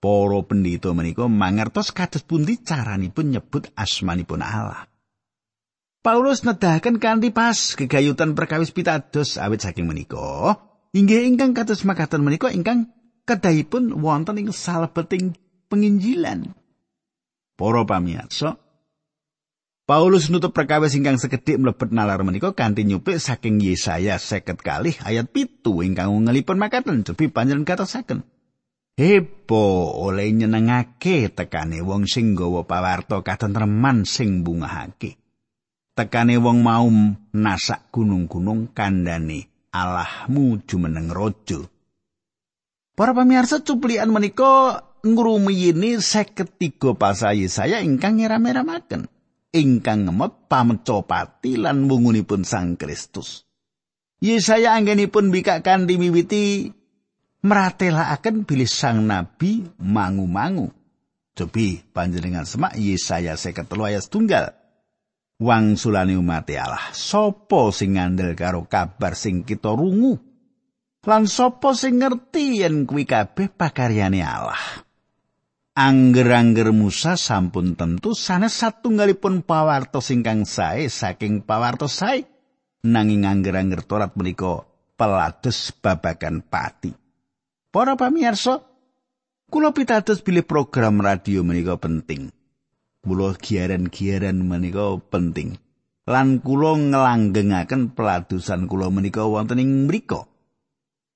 para 0.00 0.40
pendito 0.48 0.90
menika 0.96 1.28
mangertos 1.28 1.92
kados 1.92 2.24
pundi 2.24 2.56
caranipun 2.58 3.36
nyebut 3.36 3.68
asmanipun 3.76 4.40
Allah. 4.40 4.88
Paulus 6.00 6.40
nedahaken 6.48 6.96
kanthi 6.96 7.28
pas 7.28 7.76
gegayutan 7.76 8.32
perkawis 8.32 8.72
pitados 8.72 9.36
awit 9.36 9.60
saking 9.60 9.84
menika 9.84 10.56
inggih 10.96 11.28
ingkang 11.28 11.52
kados 11.52 11.84
makaten 11.84 12.24
menika 12.24 12.48
ingkang 12.48 12.88
kedahipun 13.28 14.00
wonten 14.00 14.40
ing 14.40 14.48
salebeting 14.48 15.36
penginjilan. 15.68 16.56
Para 17.60 17.84
pamirsa, 17.84 18.56
Paulus 19.84 20.32
nutup 20.32 20.56
perkawis 20.56 20.96
ingkang 20.96 21.20
sekedhik 21.20 21.60
mlebet 21.60 21.92
nalar 21.92 22.24
menika 22.24 22.56
kanthi 22.56 22.88
nyupik 22.88 23.20
saking 23.20 23.60
Yesaya 23.60 24.16
seket 24.16 24.64
kalih 24.64 24.96
ayat 25.04 25.28
pitu 25.28 25.84
ingkang 25.84 26.08
ngelipun 26.24 26.56
makaten 26.56 27.04
cepi 27.04 27.28
panjenengan 27.28 27.76
katosaken. 27.76 28.24
Hebo 28.98 29.94
oleh 30.06 30.32
nyenengake 30.34 31.30
tekane 31.34 31.82
wong 31.82 32.08
sing 32.10 32.34
gawa 32.34 32.66
pawarta 32.66 33.22
katentreman 33.22 34.08
sing 34.08 34.42
bungahake. 34.46 35.20
tekane 36.00 36.40
wong 36.40 36.64
mau 36.64 36.88
nasak 37.36 37.92
gunung-gunung 37.92 38.72
kandhane 38.72 39.68
Allahmu 39.68 40.64
jumeneng 40.64 41.12
raja. 41.12 41.60
Para 42.96 43.12
pamirsa 43.12 43.60
cuplian 43.60 44.08
menika 44.08 44.80
ngrumiyini 45.04 46.00
seketiga 46.00 46.96
pasaya 46.96 47.44
saya 47.52 47.84
ingkang 47.84 48.16
ngeram-eramaken 48.16 49.12
ingkang 49.52 50.08
ngemot 50.08 50.48
pamecopati 50.48 51.60
lan 51.60 51.84
wungunipun 51.84 52.48
Sang 52.48 52.80
Kristus. 52.80 53.44
Yesaya 54.20 54.76
anggenipun 54.76 55.32
bikak 55.32 55.64
kanthi 55.64 55.96
miwiti 55.96 56.72
meratelaken 57.44 58.44
bilih 58.48 58.68
sang 58.68 59.04
nabi 59.04 59.64
mangu-mangu. 59.80 60.72
Cobi 61.36 61.80
panjenengan 61.92 62.44
semak 62.44 62.76
Yesaya 62.76 63.36
53 63.38 63.68
ayat 63.88 64.04
tunggal. 64.08 64.60
wang 65.40 65.80
sulane 65.80 66.14
umat 66.20 66.52
Allah 66.52 66.92
sapa 66.92 67.72
sing 67.72 67.96
ngandel 67.96 68.36
karo 68.36 68.68
kabar 68.68 69.16
sing 69.16 69.42
kita 69.42 69.72
rungu 69.72 70.20
lan 71.08 71.24
sapa 71.24 71.72
sing 71.72 71.96
ngerti 71.96 72.60
yen 72.60 72.84
kuwi 72.84 73.08
kabeh 73.08 73.48
pakaryane 73.48 74.20
Allah 74.20 74.84
Angger-angger 75.70 76.76
Musa 76.76 77.16
sampun 77.16 77.72
tentu 77.72 78.12
sanes 78.12 78.52
satunggalipun 78.60 79.40
pawartos 79.40 80.12
ingkang 80.12 80.44
sae 80.44 80.92
saking 80.92 81.40
pawartos 81.40 82.04
sae 82.04 82.28
nanging 82.84 83.24
angger-angger 83.24 83.88
Torat 83.88 84.12
menika 84.12 84.66
pelados 85.00 85.72
babagan 85.80 86.44
pati. 86.44 86.92
Para 87.70 87.94
pamirsa, 87.94 88.66
kula 89.46 89.70
pitados 89.70 90.26
bilih 90.26 90.42
program 90.42 90.98
radio 90.98 91.46
menika 91.46 91.78
penting. 91.78 92.34
kula 93.00 93.32
giaran-giaran 93.38 94.42
menika 94.44 94.98
penting. 95.08 95.56
Lan 96.10 96.42
kula 96.42 96.76
ngelanggengaken 96.76 97.94
peladusan 97.96 98.66
kula 98.66 98.90
menika 98.90 99.24
wonten 99.24 99.62
ing 99.62 99.86
mriku. 99.88 100.26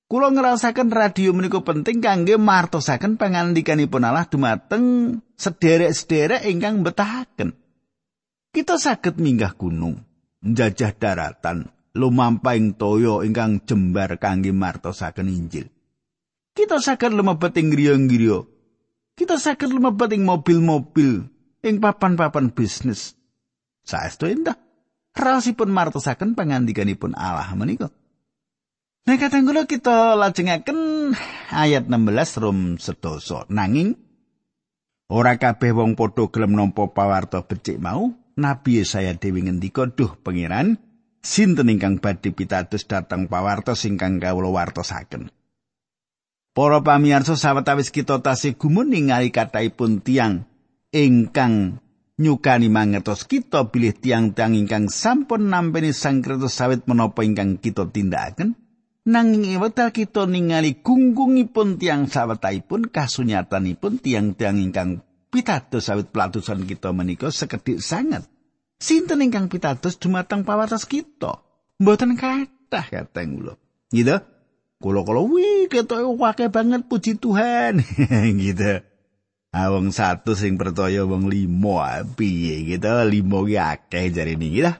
Kula 0.07 0.31
ngrasaken 0.31 0.95
radio 0.95 1.33
menika 1.33 1.59
penting 1.59 1.99
kangge 1.99 2.39
martosaken 2.39 3.19
pangandikanipun 3.19 4.05
Allah 4.05 4.23
dumateng 4.29 5.17
sederek-sederek 5.35 6.45
ingkang 6.45 6.85
betahaken. 6.85 7.51
Kita 8.55 8.79
saged 8.79 9.19
minggah 9.19 9.51
gunung, 9.59 9.99
njajah 10.39 10.95
daratan, 10.95 11.67
lumampahing 11.91 12.79
toyo 12.79 13.27
ingkang 13.27 13.67
jembar 13.67 14.15
kangge 14.15 14.55
martosaken 14.55 15.27
Injil. 15.27 15.74
Kita 16.55 16.79
saged 16.79 17.11
lumebet 17.11 17.51
ing 17.59 17.67
griya-griya. 17.67 18.47
Kita 19.19 19.35
saged 19.35 19.67
lumebet 19.75 20.15
ing 20.15 20.23
mobil-mobil 20.23 21.27
ing 21.59 21.75
papan-papan 21.83 22.55
bisnis. 22.55 23.19
Saestu 23.83 24.31
endah. 24.31 24.55
Raosipun 25.15 25.71
martosaken 25.71 26.31
pangandikanipun 26.35 27.11
Allah 27.15 27.51
menika. 27.55 27.91
Nah 29.05 29.15
kadang 29.21 29.45
kula 29.45 29.69
kita 29.69 30.17
lajengaken 30.17 31.11
ayat 31.53 31.91
16 31.91 32.41
rum 32.41 32.59
sedoso. 32.81 33.45
Nanging 33.51 33.93
ora 35.11 35.37
kabeh 35.37 35.75
wong 35.75 35.93
padha 35.93 36.25
gelem 36.31 36.57
nampa 36.57 36.89
pawarta 36.89 37.43
becik 37.43 37.77
mau. 37.77 38.15
Nabi 38.35 38.83
saya 38.83 39.15
dewi 39.15 39.47
ngendika 39.47 39.87
duh 39.87 40.19
pangeran 40.19 40.75
sinten 41.23 41.71
ingkang 41.71 42.03
badhe 42.03 42.35
pitados 42.35 42.83
dhateng 42.83 43.31
pawarta 43.31 43.71
ingkang 43.75 44.19
kawula 44.19 44.51
wartosaken. 44.51 45.31
Para 46.55 46.79
pamirsa 46.79 47.35
sawetawis 47.35 47.91
kita 47.91 48.23
tasih 48.23 48.55
gumun 48.55 48.87
ningali 48.87 49.27
kathahipun 49.27 49.99
tiang 49.99 50.47
ingkang 50.95 51.83
nyukani 52.15 52.71
mangertos 52.71 53.27
kita 53.27 53.67
bilih 53.67 53.91
tiang-tiang 53.91 54.55
ingkang 54.55 54.87
sampun 54.87 55.51
nampeni 55.51 55.91
Sang 55.91 56.23
Kristus 56.23 56.55
sawit 56.55 56.87
menapa 56.87 57.27
ingkang 57.27 57.59
kita 57.59 57.91
tindakaken. 57.91 58.55
Nanging 59.03 59.59
wekdal 59.59 59.91
kita 59.91 60.31
ningali 60.31 60.79
gunggungipun 60.79 61.75
tiang 61.75 62.07
sawetaipun 62.07 62.87
kasunyatanipun 62.87 63.99
tiang-tiang 63.99 64.55
ingkang 64.55 65.03
pitados 65.27 65.91
sawit 65.91 66.07
pelatusan 66.07 66.63
kita 66.63 66.95
menika 66.95 67.35
sekedhik 67.35 67.83
sangat 67.83 68.31
sinten 68.79 69.19
ingkang 69.19 69.51
pitados 69.51 69.99
dumateng 69.99 70.47
pawatas 70.47 70.87
kita? 70.87 71.43
Mboten 71.83 72.15
kathah 72.15 72.87
kateng 72.87 73.43
kula. 73.43 73.59
Gitu 73.91 74.34
kula-kula 74.85 75.25
wih 75.25 75.65
ketok 75.65 76.13
akeh 76.13 76.53
banget 76.53 76.85
puji 76.85 77.17
Tuhan 77.17 77.81
gitu 78.45 78.85
Ah 79.55 79.71
wong 79.71 79.95
satu 79.95 80.35
sing 80.35 80.59
percaya 80.59 81.07
wong 81.07 81.31
limo 81.31 81.79
piye 82.19 82.75
gitu 82.75 82.91
limo 83.07 83.47
ki 83.47 83.55
akeh 83.55 84.11
jare 84.11 84.35
niki 84.35 84.59
lah. 84.59 84.75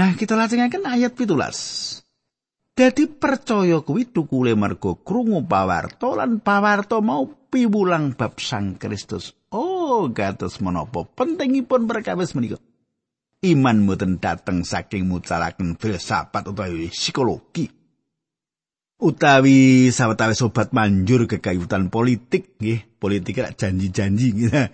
Nah, 0.00 0.16
kita 0.16 0.32
lajengaken 0.32 0.88
ayat 0.88 1.12
17. 1.12 2.72
Dadi 2.72 3.04
percaya 3.04 3.84
kuwi 3.84 4.08
tukule 4.08 4.56
mergo 4.56 4.96
krungu 5.04 5.44
pawarto 5.44 6.16
lan 6.16 6.40
pawarto 6.40 7.04
mau 7.04 7.28
piwulang 7.52 8.16
bab 8.16 8.40
Sang 8.40 8.80
Kristus. 8.80 9.36
Oh, 9.52 10.08
gatos 10.08 10.64
menapa 10.64 11.04
pentingipun 11.04 11.84
perkawis 11.84 12.32
menika. 12.32 12.56
Iman 13.44 13.84
mboten 13.84 14.24
dateng 14.24 14.64
saking 14.64 15.04
mucalaken 15.04 15.76
filsafat 15.76 16.48
utawa 16.48 16.88
psikologi. 16.88 17.83
Utawi 19.04 19.92
sawetawis 19.92 20.40
sobat 20.40 20.72
manjur 20.72 21.28
kekayutan 21.28 21.92
politik 21.92 22.56
nggih 22.56 22.96
politik 22.96 23.44
rak 23.44 23.60
janji-janji 23.60 24.26
gitu. 24.32 24.64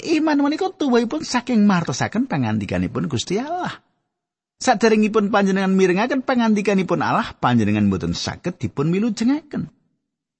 Iman 0.00 0.40
menika 0.42 0.72
tuwuhipun 0.72 1.22
saking 1.22 1.68
martosaken 1.68 2.26
pangandikanipun 2.26 3.06
Gusti 3.06 3.38
Allah. 3.38 3.84
Saderengipun 4.58 5.28
panjenengan 5.28 5.70
mirengaken 5.76 6.24
pangandikanipun 6.24 7.04
Allah, 7.04 7.36
panjenengan 7.36 7.86
boten 7.92 8.16
saged 8.16 8.56
dipun 8.56 8.88
milujengaken. 8.88 9.68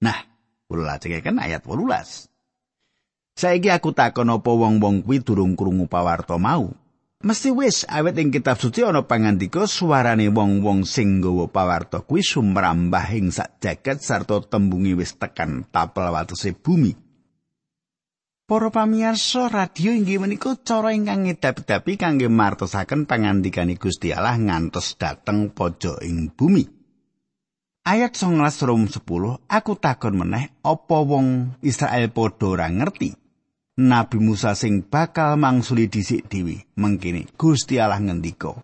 Nah, 0.01 0.19
kula 0.67 0.97
lajengaken 0.97 1.39
ayat 1.39 1.63
18. 1.63 2.33
Saiki 3.35 3.69
aku 3.69 3.91
takon 3.91 4.31
apa 4.31 4.47
wong-wong 4.47 5.03
kuwi 5.03 5.23
durung 5.23 5.59
krungu 5.59 5.91
pawarta 5.91 6.39
mau. 6.39 6.71
Mesti 7.25 7.57
wis 7.57 7.89
awet 7.89 8.21
ing 8.21 8.29
kitab 8.29 8.61
suci 8.61 8.85
ana 8.85 9.09
pangandika 9.09 9.65
suarane 9.65 10.29
wong-wong 10.29 10.85
sing 10.85 11.25
nggawa 11.25 11.49
pawarta 11.49 12.05
kuwi 12.05 12.21
sumrambah 12.21 13.01
ing 13.17 13.33
sak 13.33 13.65
jagat 13.65 14.05
sarta 14.05 14.45
tembungi 14.45 14.93
wis 14.93 15.17
tekan 15.17 15.65
tapel 15.73 16.13
watese 16.13 16.53
bumi. 16.53 16.93
Para 18.45 18.69
pamirsa 18.69 19.49
radio 19.49 19.97
inggih 19.97 20.21
menika 20.21 20.53
cara 20.61 20.93
ingkang 20.93 21.25
ngedap-edapi 21.25 21.97
kangge 21.97 22.29
martosaken 22.29 23.09
pangandikane 23.09 23.81
Gusti 23.81 24.13
Allah 24.13 24.37
ngantos 24.37 25.01
dateng 25.01 25.49
pojok 25.49 26.05
ing 26.05 26.29
bumi. 26.29 26.69
Ayat 27.89 28.21
19 28.21 28.69
rum 28.69 28.85
10 28.85 29.01
aku 29.49 29.73
takon 29.81 30.21
meneh 30.21 30.53
apa 30.61 30.99
wong 31.01 31.57
Israel 31.65 32.13
padha 32.13 32.53
ora 32.53 32.69
ngerti 32.69 33.24
Nabi 33.75 34.23
Musa 34.23 34.55
sing 34.55 34.87
bakal 34.87 35.35
mangsuli 35.35 35.91
dhisik 35.91 36.31
dhewe 36.31 36.63
mengkene 36.79 37.27
Gusti 37.35 37.83
Allah 37.83 37.99
ngendika 37.99 38.55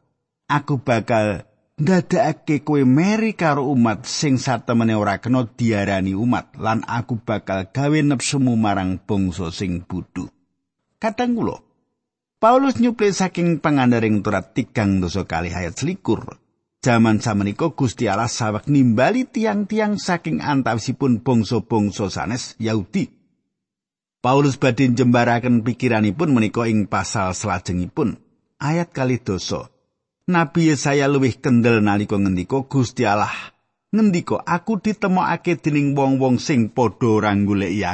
Aku 0.47 0.79
bakal 0.79 1.51
ndadekake 1.83 2.63
kowe 2.63 2.79
meri 2.87 3.35
karo 3.35 3.67
umat 3.75 4.07
sing 4.07 4.39
satemene 4.39 4.95
ora 4.95 5.19
kena 5.19 5.51
diarani 5.51 6.15
umat 6.15 6.55
lan 6.63 6.87
aku 6.87 7.19
bakal 7.27 7.67
gawe 7.75 7.99
nepsumu 8.07 8.55
marang 8.55 9.03
bangsa 9.03 9.51
sing 9.51 9.83
bodho 9.83 10.31
Katang 11.03 11.35
kula 11.35 11.59
Paulus 12.39 12.79
nyupli 12.79 13.11
saking 13.11 13.59
pangandaring 13.59 14.23
turat 14.23 14.57
tigang 14.57 14.97
dosa 14.97 15.29
kali 15.29 15.53
ayat 15.53 15.77
selikur. 15.77 16.41
Zaman 16.81 17.21
samenika 17.21 17.69
Gusti 17.77 18.09
Allah 18.09 18.33
sawek 18.33 18.65
nimbali 18.65 19.29
tiang-tiang 19.29 20.01
saking 20.01 20.41
antawisipun 20.41 21.21
bangsa-bangsa 21.21 22.09
sanes 22.09 22.57
Yahudi 22.57 23.20
Paulus 24.21 24.61
badhe 24.61 24.85
njembaraken 24.85 25.65
pikiranipun 25.65 26.37
menika 26.37 26.69
ing 26.69 26.85
pasal 26.93 27.33
salajengipun 27.33 28.21
ayat 28.61 28.93
kali 28.93 29.17
dosa. 29.17 29.73
Nabi 30.29 30.69
Yesaya 30.69 31.09
luwih 31.09 31.41
kendel 31.41 31.81
nalika 31.81 32.21
ngendika 32.21 32.61
Gusti 32.69 33.09
Allah 33.09 33.33
ngendika 33.97 34.45
aku 34.45 34.77
ditemokake 34.77 35.57
dening 35.65 35.97
wong-wong 35.97 36.37
sing 36.37 36.69
padha 36.69 37.09
ora 37.09 37.33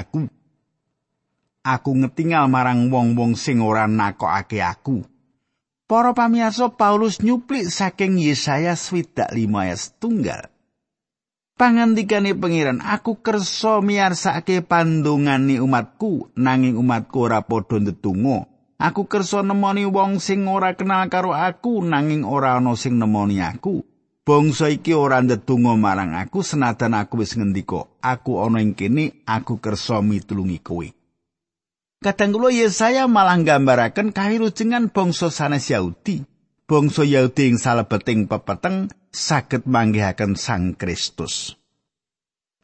aku. 0.02 0.26
Aku 1.62 1.90
ngetingal 1.95 2.50
marang 2.50 2.90
wong-wong 2.90 3.38
sing 3.38 3.62
ora 3.62 3.87
nakokake 3.87 4.59
aku. 4.59 5.06
Para 5.87 6.11
pamirsa 6.11 6.75
Paulus 6.75 7.23
nyuplik 7.23 7.71
saking 7.71 8.18
Yesaya 8.18 8.75
25 8.75 9.30
ayat 9.47 9.95
tunggal. 10.02 10.50
Pangandikane 11.56 12.36
pangeran, 12.36 12.84
aku 12.84 13.25
kersa 13.25 13.80
miyarsake 13.80 14.60
pandongane 14.60 15.56
umatku, 15.56 16.28
nanging 16.36 16.76
umatku 16.76 17.16
ora 17.25 17.40
padha 17.40 17.80
ndedonga. 17.80 18.44
Aku 18.76 19.08
kersa 19.08 19.40
nemoni 19.40 19.88
wong 19.88 20.20
sing 20.20 20.44
ora 20.52 20.76
kenal 20.76 21.08
karo 21.08 21.32
aku, 21.32 21.80
nanging 21.80 22.28
ora 22.28 22.60
ana 22.60 22.76
sing 22.76 23.00
nemoni 23.00 23.40
aku. 23.40 23.80
Bangsa 24.21 24.69
iki 24.69 24.92
ora 24.92 25.25
ndedonga 25.25 25.80
marang 25.80 26.12
aku 26.12 26.45
senajan 26.45 26.92
aku 26.92 27.25
wis 27.25 27.32
ngendika, 27.40 27.88
aku 28.04 28.36
ana 28.36 28.60
ing 28.60 28.76
kene, 28.76 29.25
aku 29.25 29.56
kersa 29.56 30.04
mitulungi 30.04 30.60
kowe. 30.60 30.84
Kadang 32.04 32.36
kula 32.36 32.52
Yesaya 32.52 33.08
malah 33.08 33.40
nggambaraken 33.40 34.12
kawilujengan 34.12 34.92
bangsa 34.92 35.32
sanes 35.32 35.73
Yahudi. 35.73 36.21
Bangsa 36.67 37.07
Yahudi 37.07 37.55
ing 37.55 37.63
salebeting 37.63 38.26
pepeteng 38.26 38.91
saged 39.15 39.71
manggihaken 39.71 40.35
Sang 40.35 40.75
Kristus. 40.75 41.55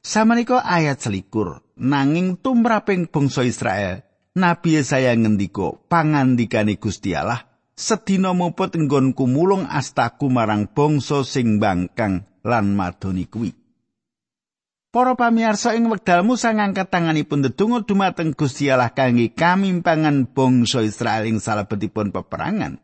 Samenika 0.03 0.59
ayat 0.59 0.99
selikur, 0.99 1.63
nanging 1.79 2.35
tumraping 2.35 3.07
bangsa 3.07 3.47
Israel, 3.47 4.03
Nabi 4.35 4.75
Yesaya 4.75 5.15
ngendika, 5.15 5.79
pangandikane 5.87 6.83
Gusti 6.83 7.15
Allah, 7.15 7.47
sedina 7.79 8.35
muput 8.35 8.75
nggonku 8.75 9.23
mulung 9.31 9.71
astaku 9.71 10.27
marang 10.27 10.67
bangsa 10.67 11.23
sing 11.23 11.63
bangkang 11.63 12.27
lan 12.43 12.75
madoni 12.75 13.31
kuwi. 13.31 13.55
Para 14.91 15.15
pamirsa 15.15 15.79
ing 15.79 15.87
wekdal 15.87 16.27
Musa 16.27 16.51
ngangkat 16.51 16.91
tanganipun 16.91 17.39
ndedonga 17.39 17.87
dumateng 17.87 18.35
Gusti 18.35 18.67
Allah 18.67 18.91
kangge 18.91 19.31
kamimpangan 19.31 20.27
bangsa 20.27 20.83
Israel 20.83 21.31
ing 21.31 21.39
salebetipun 21.39 22.11
peperangan. 22.11 22.83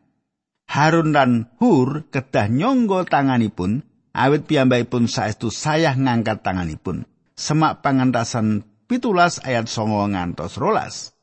Harun 0.69 1.17
dan 1.17 1.49
Hur 1.57 2.05
kedah 2.13 2.45
nyonggo 2.45 3.01
tanganipun 3.09 3.81
awit 4.13 4.45
piyambakipun 4.45 5.09
saestu 5.09 5.49
sayah 5.49 5.97
ngangkat 5.97 6.45
tanganipun. 6.45 7.09
Semak 7.33 7.81
pangantasan 7.81 8.61
pitulas 8.85 9.41
ayat 9.41 9.65
songo 9.65 10.05
ngantos 10.05 10.61
rolas. 10.61 11.17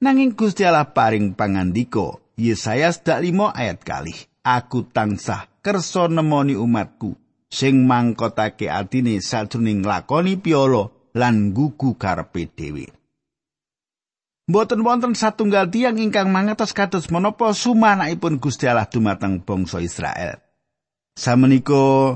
Nanging 0.00 0.32
Gusti 0.32 0.64
Allah 0.64 0.96
paring 0.96 1.36
pangandika 1.36 2.16
Yesaya 2.40 2.88
sedak 2.92 3.20
limo 3.20 3.52
ayat 3.52 3.84
kali. 3.84 4.16
Aku 4.46 4.88
tansah 4.88 5.44
kersa 5.60 6.08
nemoni 6.08 6.56
umatku 6.56 7.16
sing 7.52 7.84
mangkotake 7.84 8.70
atine 8.70 9.20
sajroning 9.20 9.84
lakoni 9.84 10.40
piolo 10.40 11.12
lan 11.12 11.52
gugu 11.52 12.00
karepe 12.00 12.48
dhewe. 12.48 12.95
Mboten 14.46 14.86
wonten 14.86 15.18
satunggal 15.18 15.74
tiang 15.74 15.98
ingkang 15.98 16.30
mangertos 16.30 16.70
kados 16.70 17.10
menapa 17.10 17.50
sumanakipun 17.50 18.38
Gusti 18.38 18.70
Allah 18.70 18.86
dumateng 18.86 19.42
bangsa 19.42 19.82
Israel. 19.82 20.38
Samenika 21.18 22.14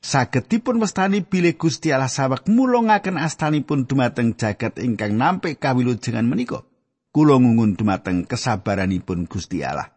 saged 0.00 0.48
dipun 0.48 0.80
mestani 0.80 1.20
bilih 1.20 1.60
Gusti 1.60 1.92
Allah 1.92 2.08
sawek 2.08 2.48
mulungaken 2.48 3.20
astanipun 3.20 3.84
dumateng 3.84 4.40
jagat 4.40 4.80
ingkang 4.80 5.20
nampik 5.20 5.60
kawilujengan 5.60 6.24
menika. 6.24 6.64
Kula 7.12 7.36
ngungun 7.36 7.76
dumateng 7.76 8.24
kesabaranipun 8.24 9.28
Gusti 9.28 9.60
Allah. 9.60 9.92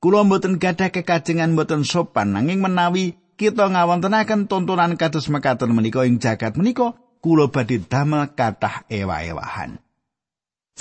Kula 0.00 0.24
mboten 0.24 0.56
gadah 0.56 0.88
kekajengan 0.88 1.52
mboten 1.52 1.84
sopan 1.84 2.32
nanging 2.32 2.64
menawi 2.64 3.20
kita 3.36 3.68
ngawontenaken 3.68 4.48
tontonan 4.48 4.96
kados 4.96 5.28
mekaten 5.28 5.76
menika 5.76 6.08
ing 6.08 6.16
jagat 6.24 6.56
menika, 6.56 6.96
kula 7.20 7.52
badhe 7.52 7.84
damel 7.84 8.32
kathah 8.32 8.88
ewa-ewahan. 8.88 9.76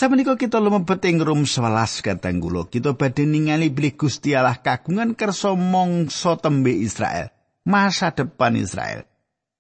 Sabenika 0.02 0.34
kita 0.34 0.58
lumebet 0.58 0.98
ing 1.06 1.22
rum 1.22 1.46
11 1.46 2.02
katanggulo, 2.02 2.66
kita 2.66 2.98
badhe 2.98 3.22
ningali 3.22 3.70
bilih 3.70 3.94
Gusti 3.94 4.34
Allah 4.34 4.58
kagungan 4.58 5.14
kersa 5.14 5.54
mangsa 5.54 6.42
tembe 6.42 6.74
Israel, 6.74 7.30
masa 7.70 8.10
depan 8.10 8.58
Israel. 8.58 9.06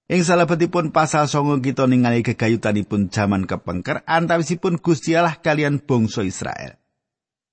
Ing 0.09 0.25
salebetipun 0.25 0.89
pasal 0.89 1.29
songo 1.29 1.61
kita 1.61 1.85
ningali 1.85 2.25
gegayutanipun 2.25 3.13
jaman 3.13 3.45
kepengker 3.45 4.01
antawisipun 4.09 4.81
Gusti 4.81 5.13
Allah 5.13 5.37
kalian 5.37 5.77
bangsa 5.77 6.25
Israel. 6.25 6.73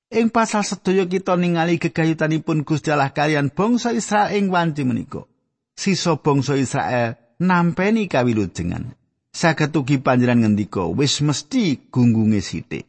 Ing 0.08 0.32
pasal 0.32 0.64
sedaya 0.64 1.04
kita 1.04 1.36
ningali 1.36 1.76
gegayutanipun 1.76 2.64
Gusti 2.64 2.88
Allah 2.88 3.12
kalian 3.12 3.52
bangsa 3.52 3.92
Israel 3.92 4.32
ing 4.32 4.48
wanci 4.48 4.88
menika. 4.88 5.28
Sisa 5.76 6.16
bangsa 6.16 6.56
Israel 6.56 7.20
nampeni 7.36 8.08
kawilujengan. 8.08 8.97
Saged 9.32 9.74
ugi 9.76 10.00
panjenengan 10.02 10.52
ngendika 10.52 10.88
wis 10.90 11.20
mesti 11.22 11.90
gunggunge 11.90 12.40
sithik. 12.42 12.88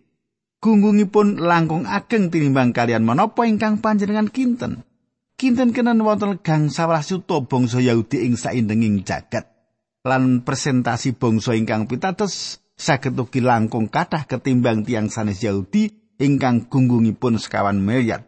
Gunggungipun 0.60 1.40
langkung 1.40 1.88
ageng 1.88 2.28
tinimbang 2.28 2.76
kalian 2.76 3.08
menapa 3.08 3.48
ingkang 3.48 3.80
panjenengan 3.80 4.28
kinten. 4.28 4.84
Kinten 5.40 5.72
kenen 5.72 6.04
wonten 6.04 6.44
gang 6.44 6.68
sawah 6.68 7.00
suto 7.00 7.48
bangsa 7.48 7.80
Yahudi 7.80 8.28
ing 8.28 8.36
saindenging 8.36 9.08
jagat. 9.08 9.48
Lan 10.04 10.44
presentasi 10.44 11.16
bangsa 11.16 11.56
ingkang 11.56 11.88
pitados 11.88 12.60
saged 12.76 13.16
ugi 13.16 13.40
langkung 13.40 13.88
kathah 13.88 14.28
ketimbang 14.28 14.84
tiang 14.84 15.08
sanes 15.08 15.40
Yahudi 15.40 15.96
ingkang 16.20 16.68
gunggungipun 16.68 17.40
sekawan 17.40 17.80
miliar. 17.80 18.28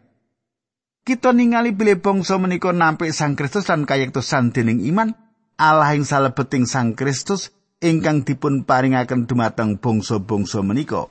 Kita 1.04 1.36
ningali 1.36 1.76
bilih 1.76 2.00
bangsa 2.00 2.40
menika 2.40 2.72
nampik 2.72 3.10
Sang 3.12 3.36
Kristus 3.36 3.66
lan 3.68 3.84
kayektosan 3.84 4.54
dening 4.54 4.80
iman 4.88 5.12
Allah 5.60 5.92
ing 5.98 6.06
salebeting 6.06 6.64
Sang 6.64 6.96
Kristus 6.96 7.50
ingkang 7.82 8.22
dipun 8.22 8.62
paringaken 8.62 9.26
dumateng 9.26 9.76
bangsa-bangsa 9.82 10.62
menika. 10.62 11.10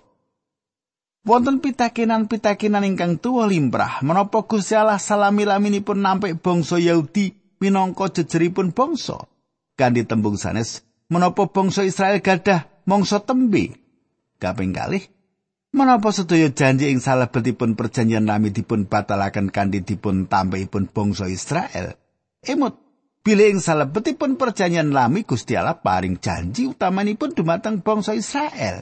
Wonten 1.22 1.62
pitakenan-pitakenan 1.62 2.82
ingkang 2.82 3.22
tuwa 3.22 3.46
limrah 3.46 4.02
menapa 4.02 4.42
Gusti 4.42 4.74
Allah 4.74 4.98
salami-laminipun 4.98 6.02
nampik 6.02 6.42
bangsa 6.42 6.82
Yahudi 6.82 7.38
minangka 7.62 8.10
jejeripun 8.10 8.74
bangsa. 8.74 9.30
Kanthi 9.78 10.02
tembung 10.10 10.42
sanes, 10.42 10.82
menapa 11.14 11.46
bangsa 11.46 11.86
Israel 11.86 12.26
gadah 12.26 12.66
mangsa 12.90 13.22
tembe. 13.22 13.78
Kaping 14.42 14.74
kalih, 14.74 15.06
menapa 15.70 16.10
sedaya 16.10 16.50
janji 16.50 16.90
ing 16.90 16.98
salebetipun 16.98 17.78
perjanjian 17.78 18.26
lami 18.26 18.50
dipun 18.50 18.90
batalaken 18.90 19.54
kanthi 19.54 19.86
dipun 19.86 20.26
tambahipun 20.26 20.90
bangsa 20.90 21.30
Israel. 21.30 21.94
Emot 22.42 22.91
Bilih 23.22 23.54
ing 23.54 23.62
salebetipun 23.62 24.34
perjanjian 24.34 24.90
lami 24.90 25.22
Gusti 25.22 25.54
Allah 25.54 25.78
paring 25.78 26.18
janji 26.18 26.66
utamanipun 26.66 27.38
dumateng 27.38 27.86
bangsa 27.86 28.18
Israel. 28.18 28.82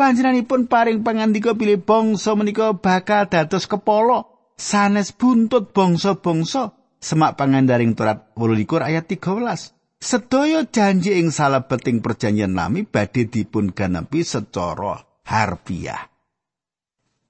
Panjenenganipun 0.00 0.64
paring 0.64 1.04
pangandika 1.04 1.52
bilih 1.52 1.84
bangsa 1.84 2.32
menika 2.32 2.72
bakal 2.72 3.28
dados 3.28 3.68
kepala 3.68 4.24
sanes 4.56 5.12
buntut 5.12 5.76
bangsa-bangsa 5.76 6.72
semak 7.00 7.36
pangandaring 7.36 7.92
Torat 7.96 8.32
28 8.36 8.80
ayat 8.80 9.04
13. 9.08 9.76
Sedaya 10.00 10.64
janji 10.64 11.20
ing 11.20 11.28
salebeting 11.28 12.00
perjanjian 12.00 12.56
lami 12.56 12.88
badhe 12.88 13.28
dipun 13.28 13.76
ganepi 13.76 14.24
secara 14.24 15.04
harfiah. 15.28 16.09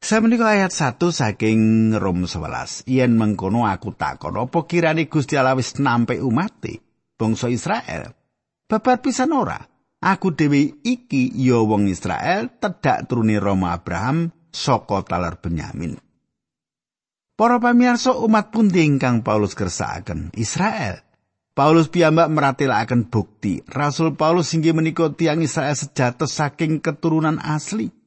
Samenika 0.01 0.57
ayat 0.57 0.73
1 0.73 0.97
saking 1.13 1.61
Rom 2.01 2.25
11. 2.25 2.89
Yen 2.89 3.21
mengkono 3.21 3.69
aku 3.69 3.93
takon 3.93 4.41
apa 4.41 4.65
kirane 4.65 5.05
Gusti 5.13 5.37
Allah 5.37 5.53
wis 5.53 5.77
nampe 5.77 6.17
umate 6.17 6.81
bangsa 7.21 7.53
Israel? 7.53 8.17
Babar 8.65 9.05
pisan 9.05 9.37
ora. 9.37 9.61
Aku 10.01 10.33
dhewe 10.33 10.81
iki 10.81 11.29
ya 11.37 11.61
wong 11.61 11.93
Israel 11.93 12.49
tedak 12.57 13.13
turune 13.13 13.37
Roma 13.37 13.77
Abraham 13.77 14.33
saka 14.49 15.05
talar 15.05 15.37
Benyamin. 15.37 16.01
Para 17.37 17.61
pamirsa 17.61 18.17
umat 18.17 18.49
pundi 18.49 18.81
ingkang 18.81 19.21
Paulus 19.21 19.53
kersakaken? 19.53 20.33
Israel. 20.41 21.05
Paulus 21.53 21.93
piyambak 21.93 22.33
meratelaken 22.33 23.13
bukti. 23.13 23.61
Rasul 23.69 24.17
Paulus 24.17 24.57
inggih 24.57 24.73
menika 24.73 25.13
tiang 25.13 25.45
Israel 25.45 25.77
sejatos 25.77 26.33
saking 26.33 26.81
keturunan 26.81 27.37
asli. 27.37 28.00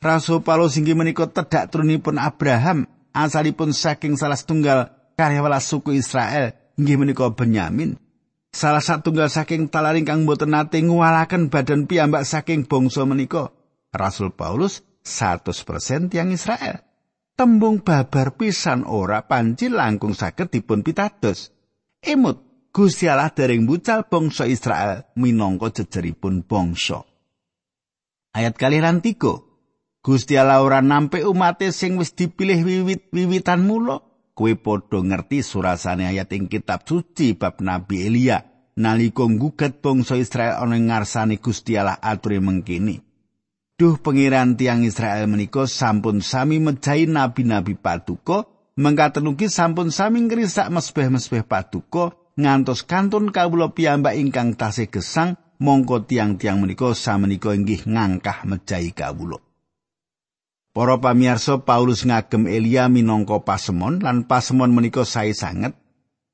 Rasul 0.00 0.40
Paulus 0.40 0.80
inggih 0.80 0.96
menika 0.96 1.28
tedak 1.28 1.68
turunipun 1.68 2.16
Abraham, 2.16 2.88
asalipun 3.12 3.76
saking 3.76 4.16
salah 4.16 4.40
setunggal 4.40 4.88
karyawan 5.12 5.60
suku 5.60 5.92
Israel, 5.92 6.56
inggih 6.80 6.96
menika 6.96 7.28
Benyamin. 7.28 8.00
Salah 8.48 8.80
satunggal 8.80 9.28
saking 9.28 9.68
talaring 9.68 10.08
kang 10.08 10.24
boten 10.24 10.56
nate 10.56 10.80
nguwalaken 10.80 11.52
badan 11.52 11.84
piyambak 11.84 12.24
saking 12.24 12.64
bangsa 12.64 13.04
menika. 13.04 13.52
Rasul 13.92 14.32
Paulus 14.32 14.80
100% 15.04 16.08
tiang 16.08 16.32
Israel. 16.32 16.80
Tembung 17.36 17.84
babar 17.84 18.40
pisan 18.40 18.88
ora 18.88 19.28
panci 19.28 19.68
langkung 19.68 20.16
saged 20.16 20.48
dipun 20.48 20.80
pitados. 20.80 21.52
Emut 22.00 22.40
Gusti 22.72 23.04
Allah 23.04 23.28
dereng 23.28 23.68
bucal 23.68 24.08
bangsa 24.08 24.48
Israel 24.48 25.12
minangka 25.20 25.84
jejeripun 25.84 26.48
bangsa. 26.48 27.04
Ayat 28.32 28.56
kali 28.56 28.80
lan 28.80 29.04
Gusti 30.00 30.40
Allah 30.40 30.64
ora 30.64 30.80
nampe 30.80 31.20
umate 31.28 31.76
sing 31.76 32.00
wis 32.00 32.16
dipilih 32.16 32.64
wiwit-wiwitan 32.64 33.60
mula. 33.60 34.00
Kowe 34.32 34.56
padha 34.56 35.04
ngerti 35.04 35.44
surasane 35.44 36.08
ayat 36.08 36.32
ing 36.32 36.48
kitab 36.48 36.88
suci 36.88 37.36
bab 37.36 37.60
Nabi 37.60 38.08
Elia 38.08 38.40
nalika 38.80 39.28
nggugat 39.28 39.84
bangsa 39.84 40.16
Israel 40.16 40.56
ana 40.56 40.80
ngarsane 40.80 41.36
Gusti 41.36 41.76
Allah 41.76 42.00
ature 42.00 42.40
mengkini. 42.40 43.04
Duh 43.76 44.00
pengiran 44.00 44.56
tiang 44.56 44.88
Israel 44.88 45.28
menika 45.28 45.68
sampun 45.68 46.24
sami 46.24 46.56
mejahi 46.64 47.04
nabi-nabi 47.04 47.76
paduka, 47.76 48.48
mengkaten 48.80 49.28
ugi 49.28 49.52
sampun 49.52 49.92
sami 49.92 50.24
ngrisak 50.24 50.72
mesbeh-mesbeh 50.72 51.44
paduka 51.44 52.16
ngantos 52.40 52.88
kantun 52.88 53.28
kawula 53.28 53.76
piyambak 53.76 54.16
ingkang 54.16 54.56
tasih 54.56 54.88
gesang 54.88 55.36
mongko 55.60 56.08
tiang-tiang 56.08 56.56
menika 56.56 56.96
samenika 56.96 57.52
inggih 57.52 57.84
ngangkah 57.84 58.48
mejahi 58.48 58.96
kawula. 58.96 59.49
Para 60.70 61.02
pamirsa 61.02 61.66
Paulus 61.66 62.06
ngagem 62.06 62.46
Elia 62.46 62.86
minangka 62.86 63.42
pasemon 63.42 63.98
lan 63.98 64.30
pasemon 64.30 64.70
menika 64.70 65.02
sae 65.02 65.34
sanget. 65.34 65.74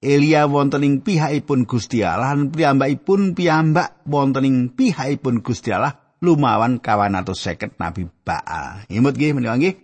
Elia 0.05 0.45
wonten 0.45 0.85
ing 0.85 1.01
pihakipun 1.01 1.65
Gusti 1.65 2.05
Allah 2.05 2.37
lan 2.37 2.53
piyambakipun 2.53 3.33
piyambak 3.33 4.05
wonten 4.05 4.45
ing 4.45 4.57
pihakipun 4.77 5.41
Gusti 5.41 5.73
Allah 5.73 6.21
lumawan 6.21 6.85
kawan 6.85 7.17
atau 7.17 7.33
seket 7.33 7.81
nabi 7.81 8.05
Baal. 8.29 8.85
Imut 8.93 9.17
nggih 9.17 9.33
menika 9.33 9.57
nggih. 9.57 9.75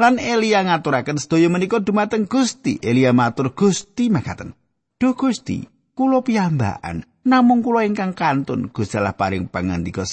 Lan 0.00 0.16
Elia 0.16 0.64
ngaturaken 0.64 1.20
sedaya 1.20 1.52
menika 1.52 1.76
dumateng 1.76 2.24
Gusti. 2.24 2.80
Elia 2.80 3.12
matur 3.12 3.52
Gusti 3.52 4.08
makaten. 4.08 4.56
Duh 4.96 5.12
Gusti, 5.12 5.68
kula 5.92 6.24
piyambakan 6.24 7.04
namung 7.28 7.60
kula 7.60 7.84
ingkang 7.84 8.16
kantun 8.16 8.72
Gusti 8.72 8.96
Allah 8.96 9.12
paring 9.12 9.52
pangandika 9.52 10.08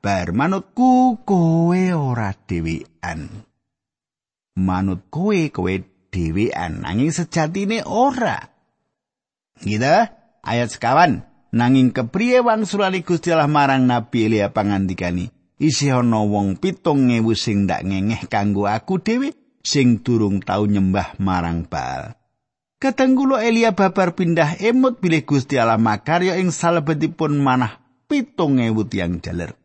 sabar 0.00 0.32
manutku 0.32 1.20
kowe 1.28 1.84
ora 1.92 2.32
dhewean. 2.32 3.44
Manut 4.56 5.04
kowe 5.12 5.52
kowe 5.52 5.76
dhewean. 6.08 6.80
Nanging 6.80 7.12
sejatine 7.12 7.84
ora. 7.84 8.48
Gitu 9.60 10.08
ayat 10.40 10.68
sekawan. 10.72 11.28
Nanging 11.52 11.92
kepriye 11.92 12.40
wangsulane 12.40 13.04
Gusti 13.04 13.28
Allah 13.28 13.50
marang 13.50 13.84
Nabi 13.84 14.24
Elia 14.24 14.54
pangandikani 14.54 15.28
isi 15.60 15.92
ana 15.92 16.24
wong 16.24 16.56
pitung 16.56 17.12
ngewu 17.12 17.36
sing 17.36 17.68
ndak 17.68 17.84
ngengeh 17.84 18.24
kanggo 18.30 18.70
aku 18.70 19.02
dhewe 19.02 19.36
sing 19.60 20.00
durung 20.00 20.40
tau 20.40 20.64
nyembah 20.64 21.20
marang 21.20 21.68
Baal. 21.68 22.16
Katenggulo 22.80 23.36
Elia 23.36 23.76
babar 23.76 24.16
pindah 24.16 24.56
emut 24.64 25.04
bilih 25.04 25.28
Gusti 25.28 25.60
Allah 25.60 25.76
makarya 25.76 26.40
ing 26.40 26.48
salebetipun 26.48 27.36
manah 27.36 27.84
pitung 28.08 28.56
ewu 28.56 28.88
tiang 28.88 29.20
jaler. 29.20 29.59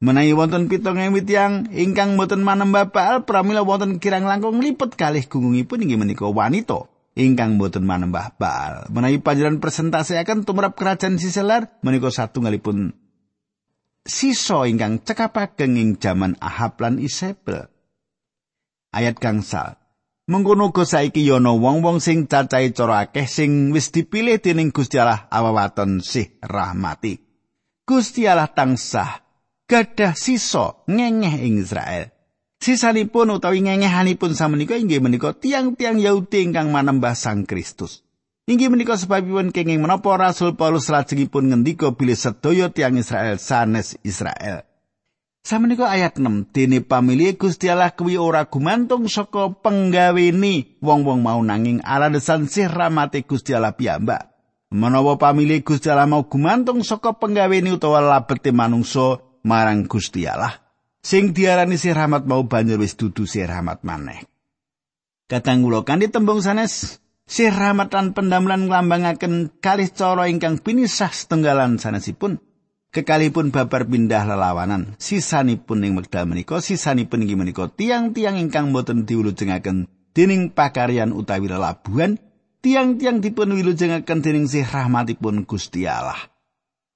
Menawi 0.00 0.32
wonten 0.32 0.64
pitung 0.72 0.96
ewu 0.96 1.20
tiang 1.20 1.68
ingkang 1.76 2.16
boten 2.16 2.40
manembah 2.40 2.88
Baal 2.88 3.28
pramila 3.28 3.60
wonten 3.60 4.00
kirang 4.00 4.24
langkung 4.24 4.56
lipet 4.56 4.96
kalih 4.96 5.20
gungungipun 5.28 5.84
inggih 5.84 6.00
menika 6.00 6.24
wanita 6.24 6.88
ingkang 7.20 7.60
boten 7.60 7.84
manembah 7.84 8.32
Baal. 8.40 8.88
Menawi 8.88 9.20
panjenengan 9.20 9.60
presentasi 9.60 10.16
akan 10.16 10.48
tumrap 10.48 10.72
kerajaan 10.72 11.20
Siselar 11.20 11.76
menika 11.84 12.08
satunggalipun 12.08 12.96
sisa 14.08 14.64
ingkang 14.64 15.04
cekapaken 15.04 15.76
ing 15.76 16.00
jaman 16.00 16.32
Ahab 16.40 16.80
lan 16.80 16.96
Isabel. 16.96 17.68
Ayat 18.96 19.20
gangsal 19.20 19.76
Mengkono 20.32 20.72
go 20.72 20.88
saiki 20.88 21.28
yono 21.28 21.60
wong-wong 21.60 22.00
sing 22.00 22.24
cacahe 22.24 22.72
cara 22.72 23.04
akeh 23.04 23.28
sing 23.28 23.74
wis 23.76 23.92
dipilih 23.92 24.40
dening 24.40 24.72
Gusti 24.72 24.96
Allah 24.96 25.28
awawaton 25.28 26.00
sih 26.00 26.40
rahmati. 26.40 27.20
Gusti 27.84 28.24
Allah 28.30 28.48
tansah 28.48 29.29
gadah 29.70 30.18
sisa 30.18 30.82
ngengeh 30.90 31.46
ing 31.46 31.62
Israel. 31.62 32.10
Sisanipun 32.58 33.38
utawi 33.38 33.62
ngengehanipun 33.62 34.34
samenika 34.34 34.74
inggih 34.74 34.98
menika 34.98 35.32
tiang-tiang 35.32 36.02
Yahudi 36.02 36.50
ingkang 36.50 36.74
manembah 36.74 37.14
Sang 37.14 37.46
Kristus. 37.46 38.02
Inggih 38.50 38.68
menika 38.68 38.98
sebabipun 38.98 39.54
kenging 39.54 39.78
menapa 39.78 40.18
Rasul 40.18 40.58
Paulus 40.58 40.90
lajengipun 40.90 41.54
ngendika 41.54 41.94
bilih 41.94 42.18
sedaya 42.18 42.66
tiang 42.68 42.98
Israel 42.98 43.38
sanes 43.38 43.94
Israel. 44.02 44.66
Samenika 45.40 45.88
ayat 45.88 46.20
6 46.20 46.52
dene 46.52 46.84
pamilih 46.84 47.32
Gusti 47.40 47.72
Allah 47.72 47.96
kuwi 47.96 48.20
ora 48.20 48.44
gumantung 48.44 49.08
saka 49.08 49.54
penggawene 49.56 50.76
wong-wong 50.84 51.24
mau 51.24 51.40
nanging 51.40 51.80
alasan 51.80 52.44
sih 52.44 52.68
rahmate 52.68 53.24
Gusti 53.24 53.56
Allah 53.56 53.72
piyambak. 53.72 54.28
Menawa 54.68 55.16
pamilih 55.16 55.64
Gusti 55.64 55.88
Allah 55.88 56.04
mau 56.04 56.28
gumantung 56.28 56.84
saka 56.84 57.16
penggawene 57.16 57.72
utawa 57.72 58.04
labete 58.04 58.52
manungsa 58.52 59.29
marang 59.46 59.88
Gusti 59.88 60.24
Allah, 60.24 60.60
sing 61.00 61.36
diarani 61.36 61.80
sih 61.80 61.94
rahmat 61.94 62.24
mau 62.28 62.44
banjur 62.44 62.80
wis 62.80 62.96
dudu 62.96 63.24
sih 63.24 63.44
rahmat 63.44 63.84
maneh. 63.86 64.26
Kadang 65.30 65.62
kula 65.62 65.86
kanthi 65.86 66.10
tembung 66.10 66.42
sanes 66.42 66.98
sih 67.24 67.48
rahmat 67.48 67.94
lan 67.94 68.12
pendamelan 68.12 68.66
nglambangaken 68.66 69.62
kalih 69.62 69.88
cara 69.94 70.26
ingkang 70.26 70.58
pinisah 70.58 71.14
setenggalan 71.14 71.78
sanesipun. 71.78 72.42
kekalipun 72.90 73.54
babar 73.54 73.86
pindah 73.86 74.26
lelawanan 74.26 74.98
sisanipun 74.98 75.86
ing 75.86 75.94
wekdal 75.94 76.26
menika 76.26 76.58
sisanipun 76.58 77.22
inggih 77.22 77.38
menika 77.38 77.70
tiang-tiang 77.70 78.34
ingkang 78.34 78.74
boten 78.74 79.06
diwulujengaken 79.06 79.86
dening 80.10 80.50
pakaryan 80.50 81.14
utawi 81.14 81.46
lelabuhan 81.46 82.18
tiang-tiang 82.58 83.22
dipun 83.22 83.54
wilujengaken 83.54 84.18
dening 84.26 84.50
sih 84.50 84.66
rahmatipun 84.66 85.46
Gusti 85.46 85.86
Allah 85.86 86.18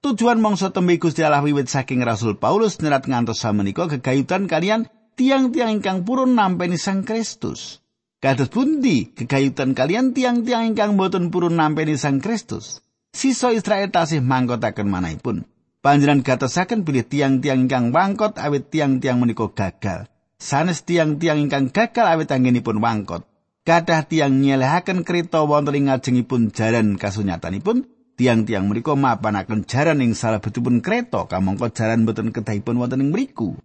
tujuan 0.05 0.37
mangsa 0.37 0.69
tembe 0.69 1.01
Gusti 1.01 1.25
Allah 1.25 1.41
wiwit 1.41 1.65
saking 1.65 2.05
Rasul 2.05 2.37
Paulus 2.37 2.77
nerat 2.77 3.09
ngantos 3.09 3.41
samenika 3.41 3.89
kegayutan 3.89 4.45
kalian 4.45 4.85
tiang-tiang 5.17 5.81
ingkang 5.81 6.05
purun 6.05 6.37
nampeni 6.37 6.77
Sang 6.77 7.01
Kristus 7.01 7.81
Kados 8.25 8.49
pundi 8.49 9.13
kegayutan 9.13 9.73
kalian 9.77 10.13
tiang-tiang 10.13 10.73
ingkang 10.73 10.97
boten 10.97 11.29
purun 11.29 11.61
nampeni 11.61 11.93
Sang 11.93 12.17
Kristus? 12.17 12.81
Siso 13.13 13.53
Israel 13.53 13.93
tasih 13.93 14.17
mangkotaken 14.17 14.89
manahipun. 14.89 15.45
Panjenengan 15.85 16.25
gatosaken 16.25 16.81
pilih 16.81 17.05
tiang-tiang 17.05 17.69
ingkang 17.69 17.93
wangkot 17.93 18.41
awit 18.41 18.73
tiang-tiang 18.73 19.21
menika 19.21 19.45
gagal. 19.53 20.09
Sanes 20.41 20.81
tiang-tiang 20.89 21.37
ingkang 21.37 21.69
gagal 21.69 22.01
awit 22.01 22.33
anggenipun 22.33 22.81
wangkot. 22.81 23.29
Kadah 23.61 24.09
tiang 24.09 24.41
nyelehaken 24.41 25.05
kereta 25.05 25.45
wonten 25.45 25.77
ing 25.77 25.85
ngajengipun 25.93 26.49
jaran 26.49 26.97
kasunyatanipun, 26.97 27.85
tiang-tiang 28.15 28.67
menika 28.67 28.95
mapanaken 28.95 29.67
jaran 29.67 30.03
ing 30.03 30.15
salebetipun 30.15 30.79
kereta 30.79 31.27
kamangka 31.27 31.71
jaran 31.71 32.07
boten 32.07 32.31
kedahipun 32.31 32.79
wonten 32.79 33.03
ing 33.03 33.11
mriku. 33.11 33.59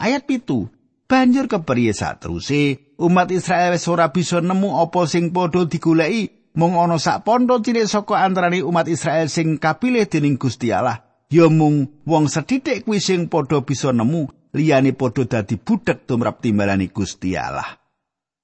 Ayat 0.00 0.24
pitu, 0.24 0.72
banjur 1.10 1.50
kepriye 1.50 1.90
sateruse 1.90 2.94
umat 2.96 3.34
Israel 3.34 3.74
wis 3.74 3.90
ora 3.90 4.14
bisa 4.14 4.38
nemu 4.38 4.78
apa 4.78 5.10
sing 5.10 5.34
padha 5.34 5.66
digoleki 5.66 6.54
mung 6.54 6.78
ana 6.78 7.02
sak 7.02 7.26
pondo 7.26 7.58
cilik 7.58 7.90
saka 7.90 8.22
antaraning 8.22 8.62
umat 8.62 8.86
Israel 8.86 9.26
sing 9.26 9.58
kapilih 9.58 10.06
dening 10.06 10.38
Gusti 10.38 10.70
Allah 10.70 11.02
ya 11.26 11.50
mung 11.50 12.02
wong 12.06 12.30
sethithik 12.30 12.86
kuwi 12.86 13.02
sing 13.02 13.26
padha 13.26 13.58
bisa 13.66 13.90
nemu 13.90 14.54
liyane 14.54 14.94
padha 14.94 15.26
dadi 15.26 15.58
budhek 15.58 16.06
tumrap 16.06 16.38
timbalane 16.38 16.86
Gusti 16.94 17.34
Allah. 17.34 17.78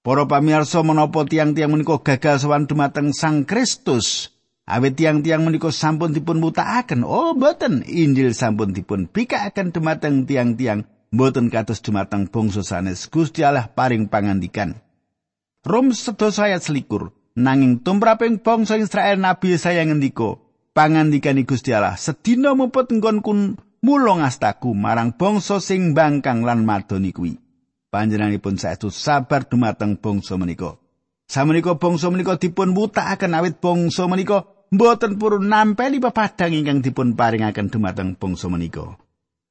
Para 0.06 0.22
pamirsa 0.22 0.86
menapa 0.86 1.26
tiang-tiang 1.26 1.66
menika 1.66 1.98
gagal 1.98 2.46
sowan 2.46 2.70
dumateng 2.70 3.10
Sang 3.10 3.42
Kristus? 3.42 4.35
Awit 4.66 4.98
tiang-tiang 4.98 5.46
menika 5.46 5.70
sampun 5.70 6.10
dipun 6.10 6.42
mutakaken. 6.42 7.06
Oh, 7.06 7.38
boten. 7.38 7.86
Injil 7.86 8.34
sampun 8.34 8.74
dipun 8.74 9.06
bikakaken 9.06 9.70
dumateng 9.70 10.26
tiang-tiang 10.26 10.82
mboten 11.14 11.54
kados 11.54 11.78
dumateng 11.86 12.26
bangsa 12.26 12.66
sanes 12.66 13.06
Gusti 13.06 13.46
Allah 13.46 13.70
paring 13.70 14.10
pangandikan. 14.10 14.82
Rom 15.62 15.94
sedasa 15.94 16.50
ayat 16.50 16.66
selikur, 16.66 17.14
nanging 17.38 17.82
tumraping 17.82 18.42
bangsa 18.42 18.78
Israel 18.78 19.18
Nabi 19.18 19.54
saya 19.54 19.82
ngendika, 19.86 20.38
pangandikan 20.74 21.38
Gusti 21.46 21.70
Allah 21.70 21.94
sedina 21.94 22.54
muput 22.58 22.90
nggonku 22.90 23.58
mulung 23.86 24.22
astaku 24.22 24.74
marang 24.74 25.14
bangsa 25.14 25.62
sing 25.62 25.94
bangkang 25.94 26.42
lan 26.42 26.66
madoni 26.66 27.14
kuwi. 27.14 27.38
Panjenenganipun 27.86 28.58
saestu 28.58 28.90
sabar 28.90 29.46
dumateng 29.46 30.02
bangsa 30.02 30.34
menika. 30.34 30.74
Samenika 31.26 31.74
bangsa 31.78 32.10
menika 32.10 32.38
dipun 32.38 32.74
wutakaken 32.74 33.34
awit 33.34 33.58
bangsa 33.62 34.06
menika 34.10 34.55
mboten 34.70 35.18
purun 35.20 35.46
nampeli 35.46 36.02
pepadang 36.02 36.52
ingkang 36.54 36.80
dipun 36.82 37.14
paringaken 37.14 37.70
dumateng 37.70 38.18
bangsa 38.18 38.50
menika. 38.50 38.98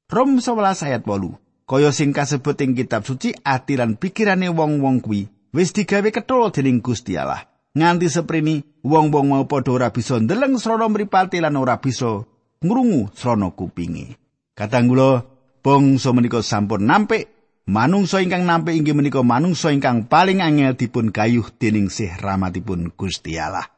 Rom 0.06 0.38
11 0.38 0.86
ayat 0.86 1.02
8. 1.02 1.66
Kaya 1.66 1.90
sing 1.90 2.14
kasebut 2.14 2.54
ing 2.62 2.78
kitab 2.78 3.02
suci 3.02 3.34
atiran 3.42 3.98
pikirane 3.98 4.46
wong-wong 4.54 5.02
kuwi 5.02 5.26
wis 5.50 5.74
digawe 5.74 6.06
kethul 6.14 6.54
dening 6.54 6.78
Gusti 6.78 7.18
Allah. 7.18 7.42
Nganti 7.74 8.06
seprini 8.06 8.62
wong-wong 8.86 9.26
mau 9.34 9.44
padha 9.50 9.74
ora 9.74 9.88
bisa 9.90 10.16
ndeleng 10.22 10.62
srana 10.62 10.86
mripate 10.86 11.42
lan 11.42 11.58
ora 11.58 11.82
bisa 11.82 12.22
ngrungu 12.62 13.10
srana 13.18 13.50
kupinge. 13.50 14.14
Katanggula 14.54 15.26
bangsa 15.60 16.14
menika 16.14 16.40
sampun 16.40 16.86
nampik 16.86 17.28
manungsa 17.66 18.22
ingkang 18.22 18.46
nampik 18.46 18.78
inggih 18.78 18.94
menika 18.94 19.20
manungsa 19.26 19.74
ingkang 19.74 20.06
paling 20.06 20.40
angel 20.40 20.78
dipun 20.78 21.10
gayuh 21.10 21.50
dening 21.58 21.90
sih 21.90 22.08
rahmatipun 22.08 22.94
Gusti 22.94 23.36
Allah. 23.42 23.75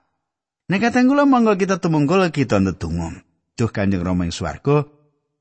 Nek 0.69 0.85
katanggula 0.85 1.25
monggo 1.25 1.57
kita 1.57 1.81
tumungkul 1.81 2.29
kita 2.29 2.61
ndedonga. 2.61 3.25
Duh 3.57 3.73
Kanjeng 3.73 4.05
Rama 4.05 4.29
ing 4.29 4.37
swarga, 4.37 4.85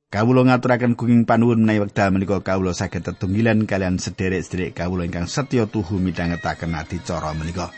kawula 0.08 0.48
ngaturaken 0.48 0.96
kuning 0.96 1.28
panuwun 1.28 1.68
menawi 1.68 1.84
wekdal 1.84 2.16
menika 2.16 2.40
kawula 2.40 2.72
saged 2.72 3.04
tetunggilan 3.04 3.68
kalian 3.68 4.00
sederek-sederek 4.00 4.80
kawula 4.80 5.04
ingkang 5.04 5.28
setya 5.28 5.68
tuhu 5.68 6.00
midhangetaken 6.00 6.80
adicara 6.80 7.36
menika. 7.36 7.76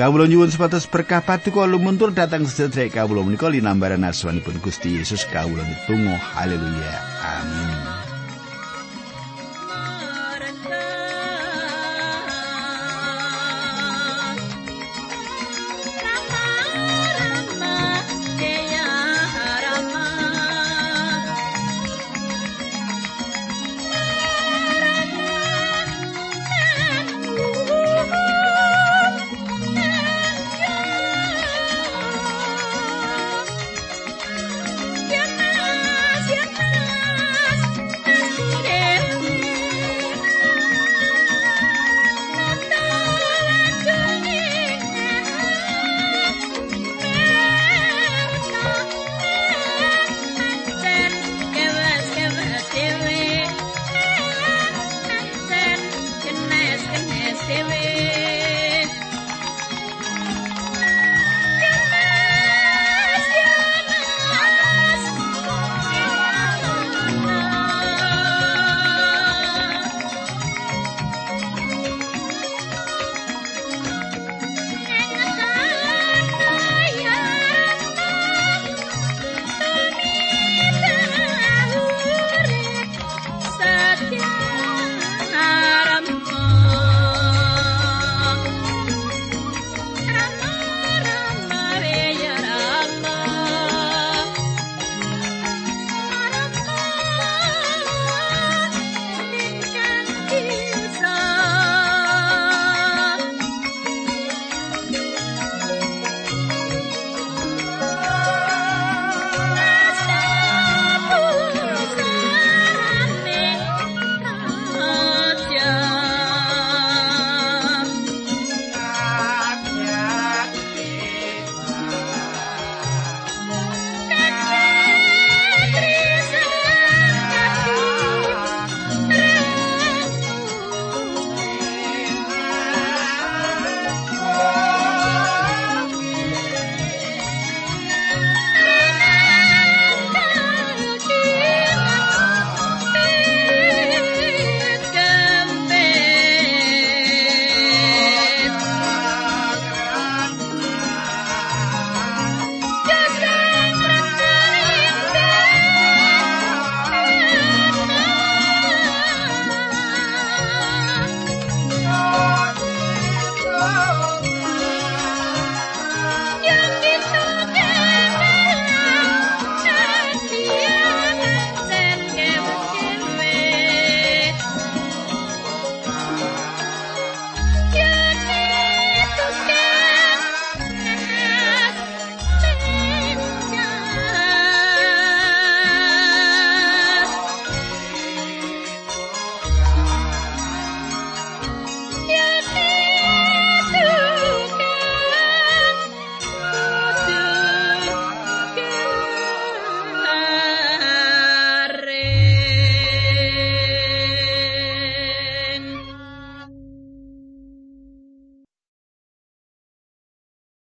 Kawula 0.00 0.24
nyuwun 0.24 0.48
sepatus 0.48 0.88
berkah 0.88 1.20
paduka 1.20 1.68
lumuntur 1.68 2.16
datang 2.16 2.48
sederek 2.48 2.96
kawula 2.96 3.20
menika 3.20 3.52
linambaran 3.52 4.08
asmanipun 4.08 4.56
Gusti 4.64 4.96
Yesus 4.96 5.28
kawula 5.28 5.68
ditunggu 5.68 6.16
haleluya 6.16 6.96
amin 7.20 7.81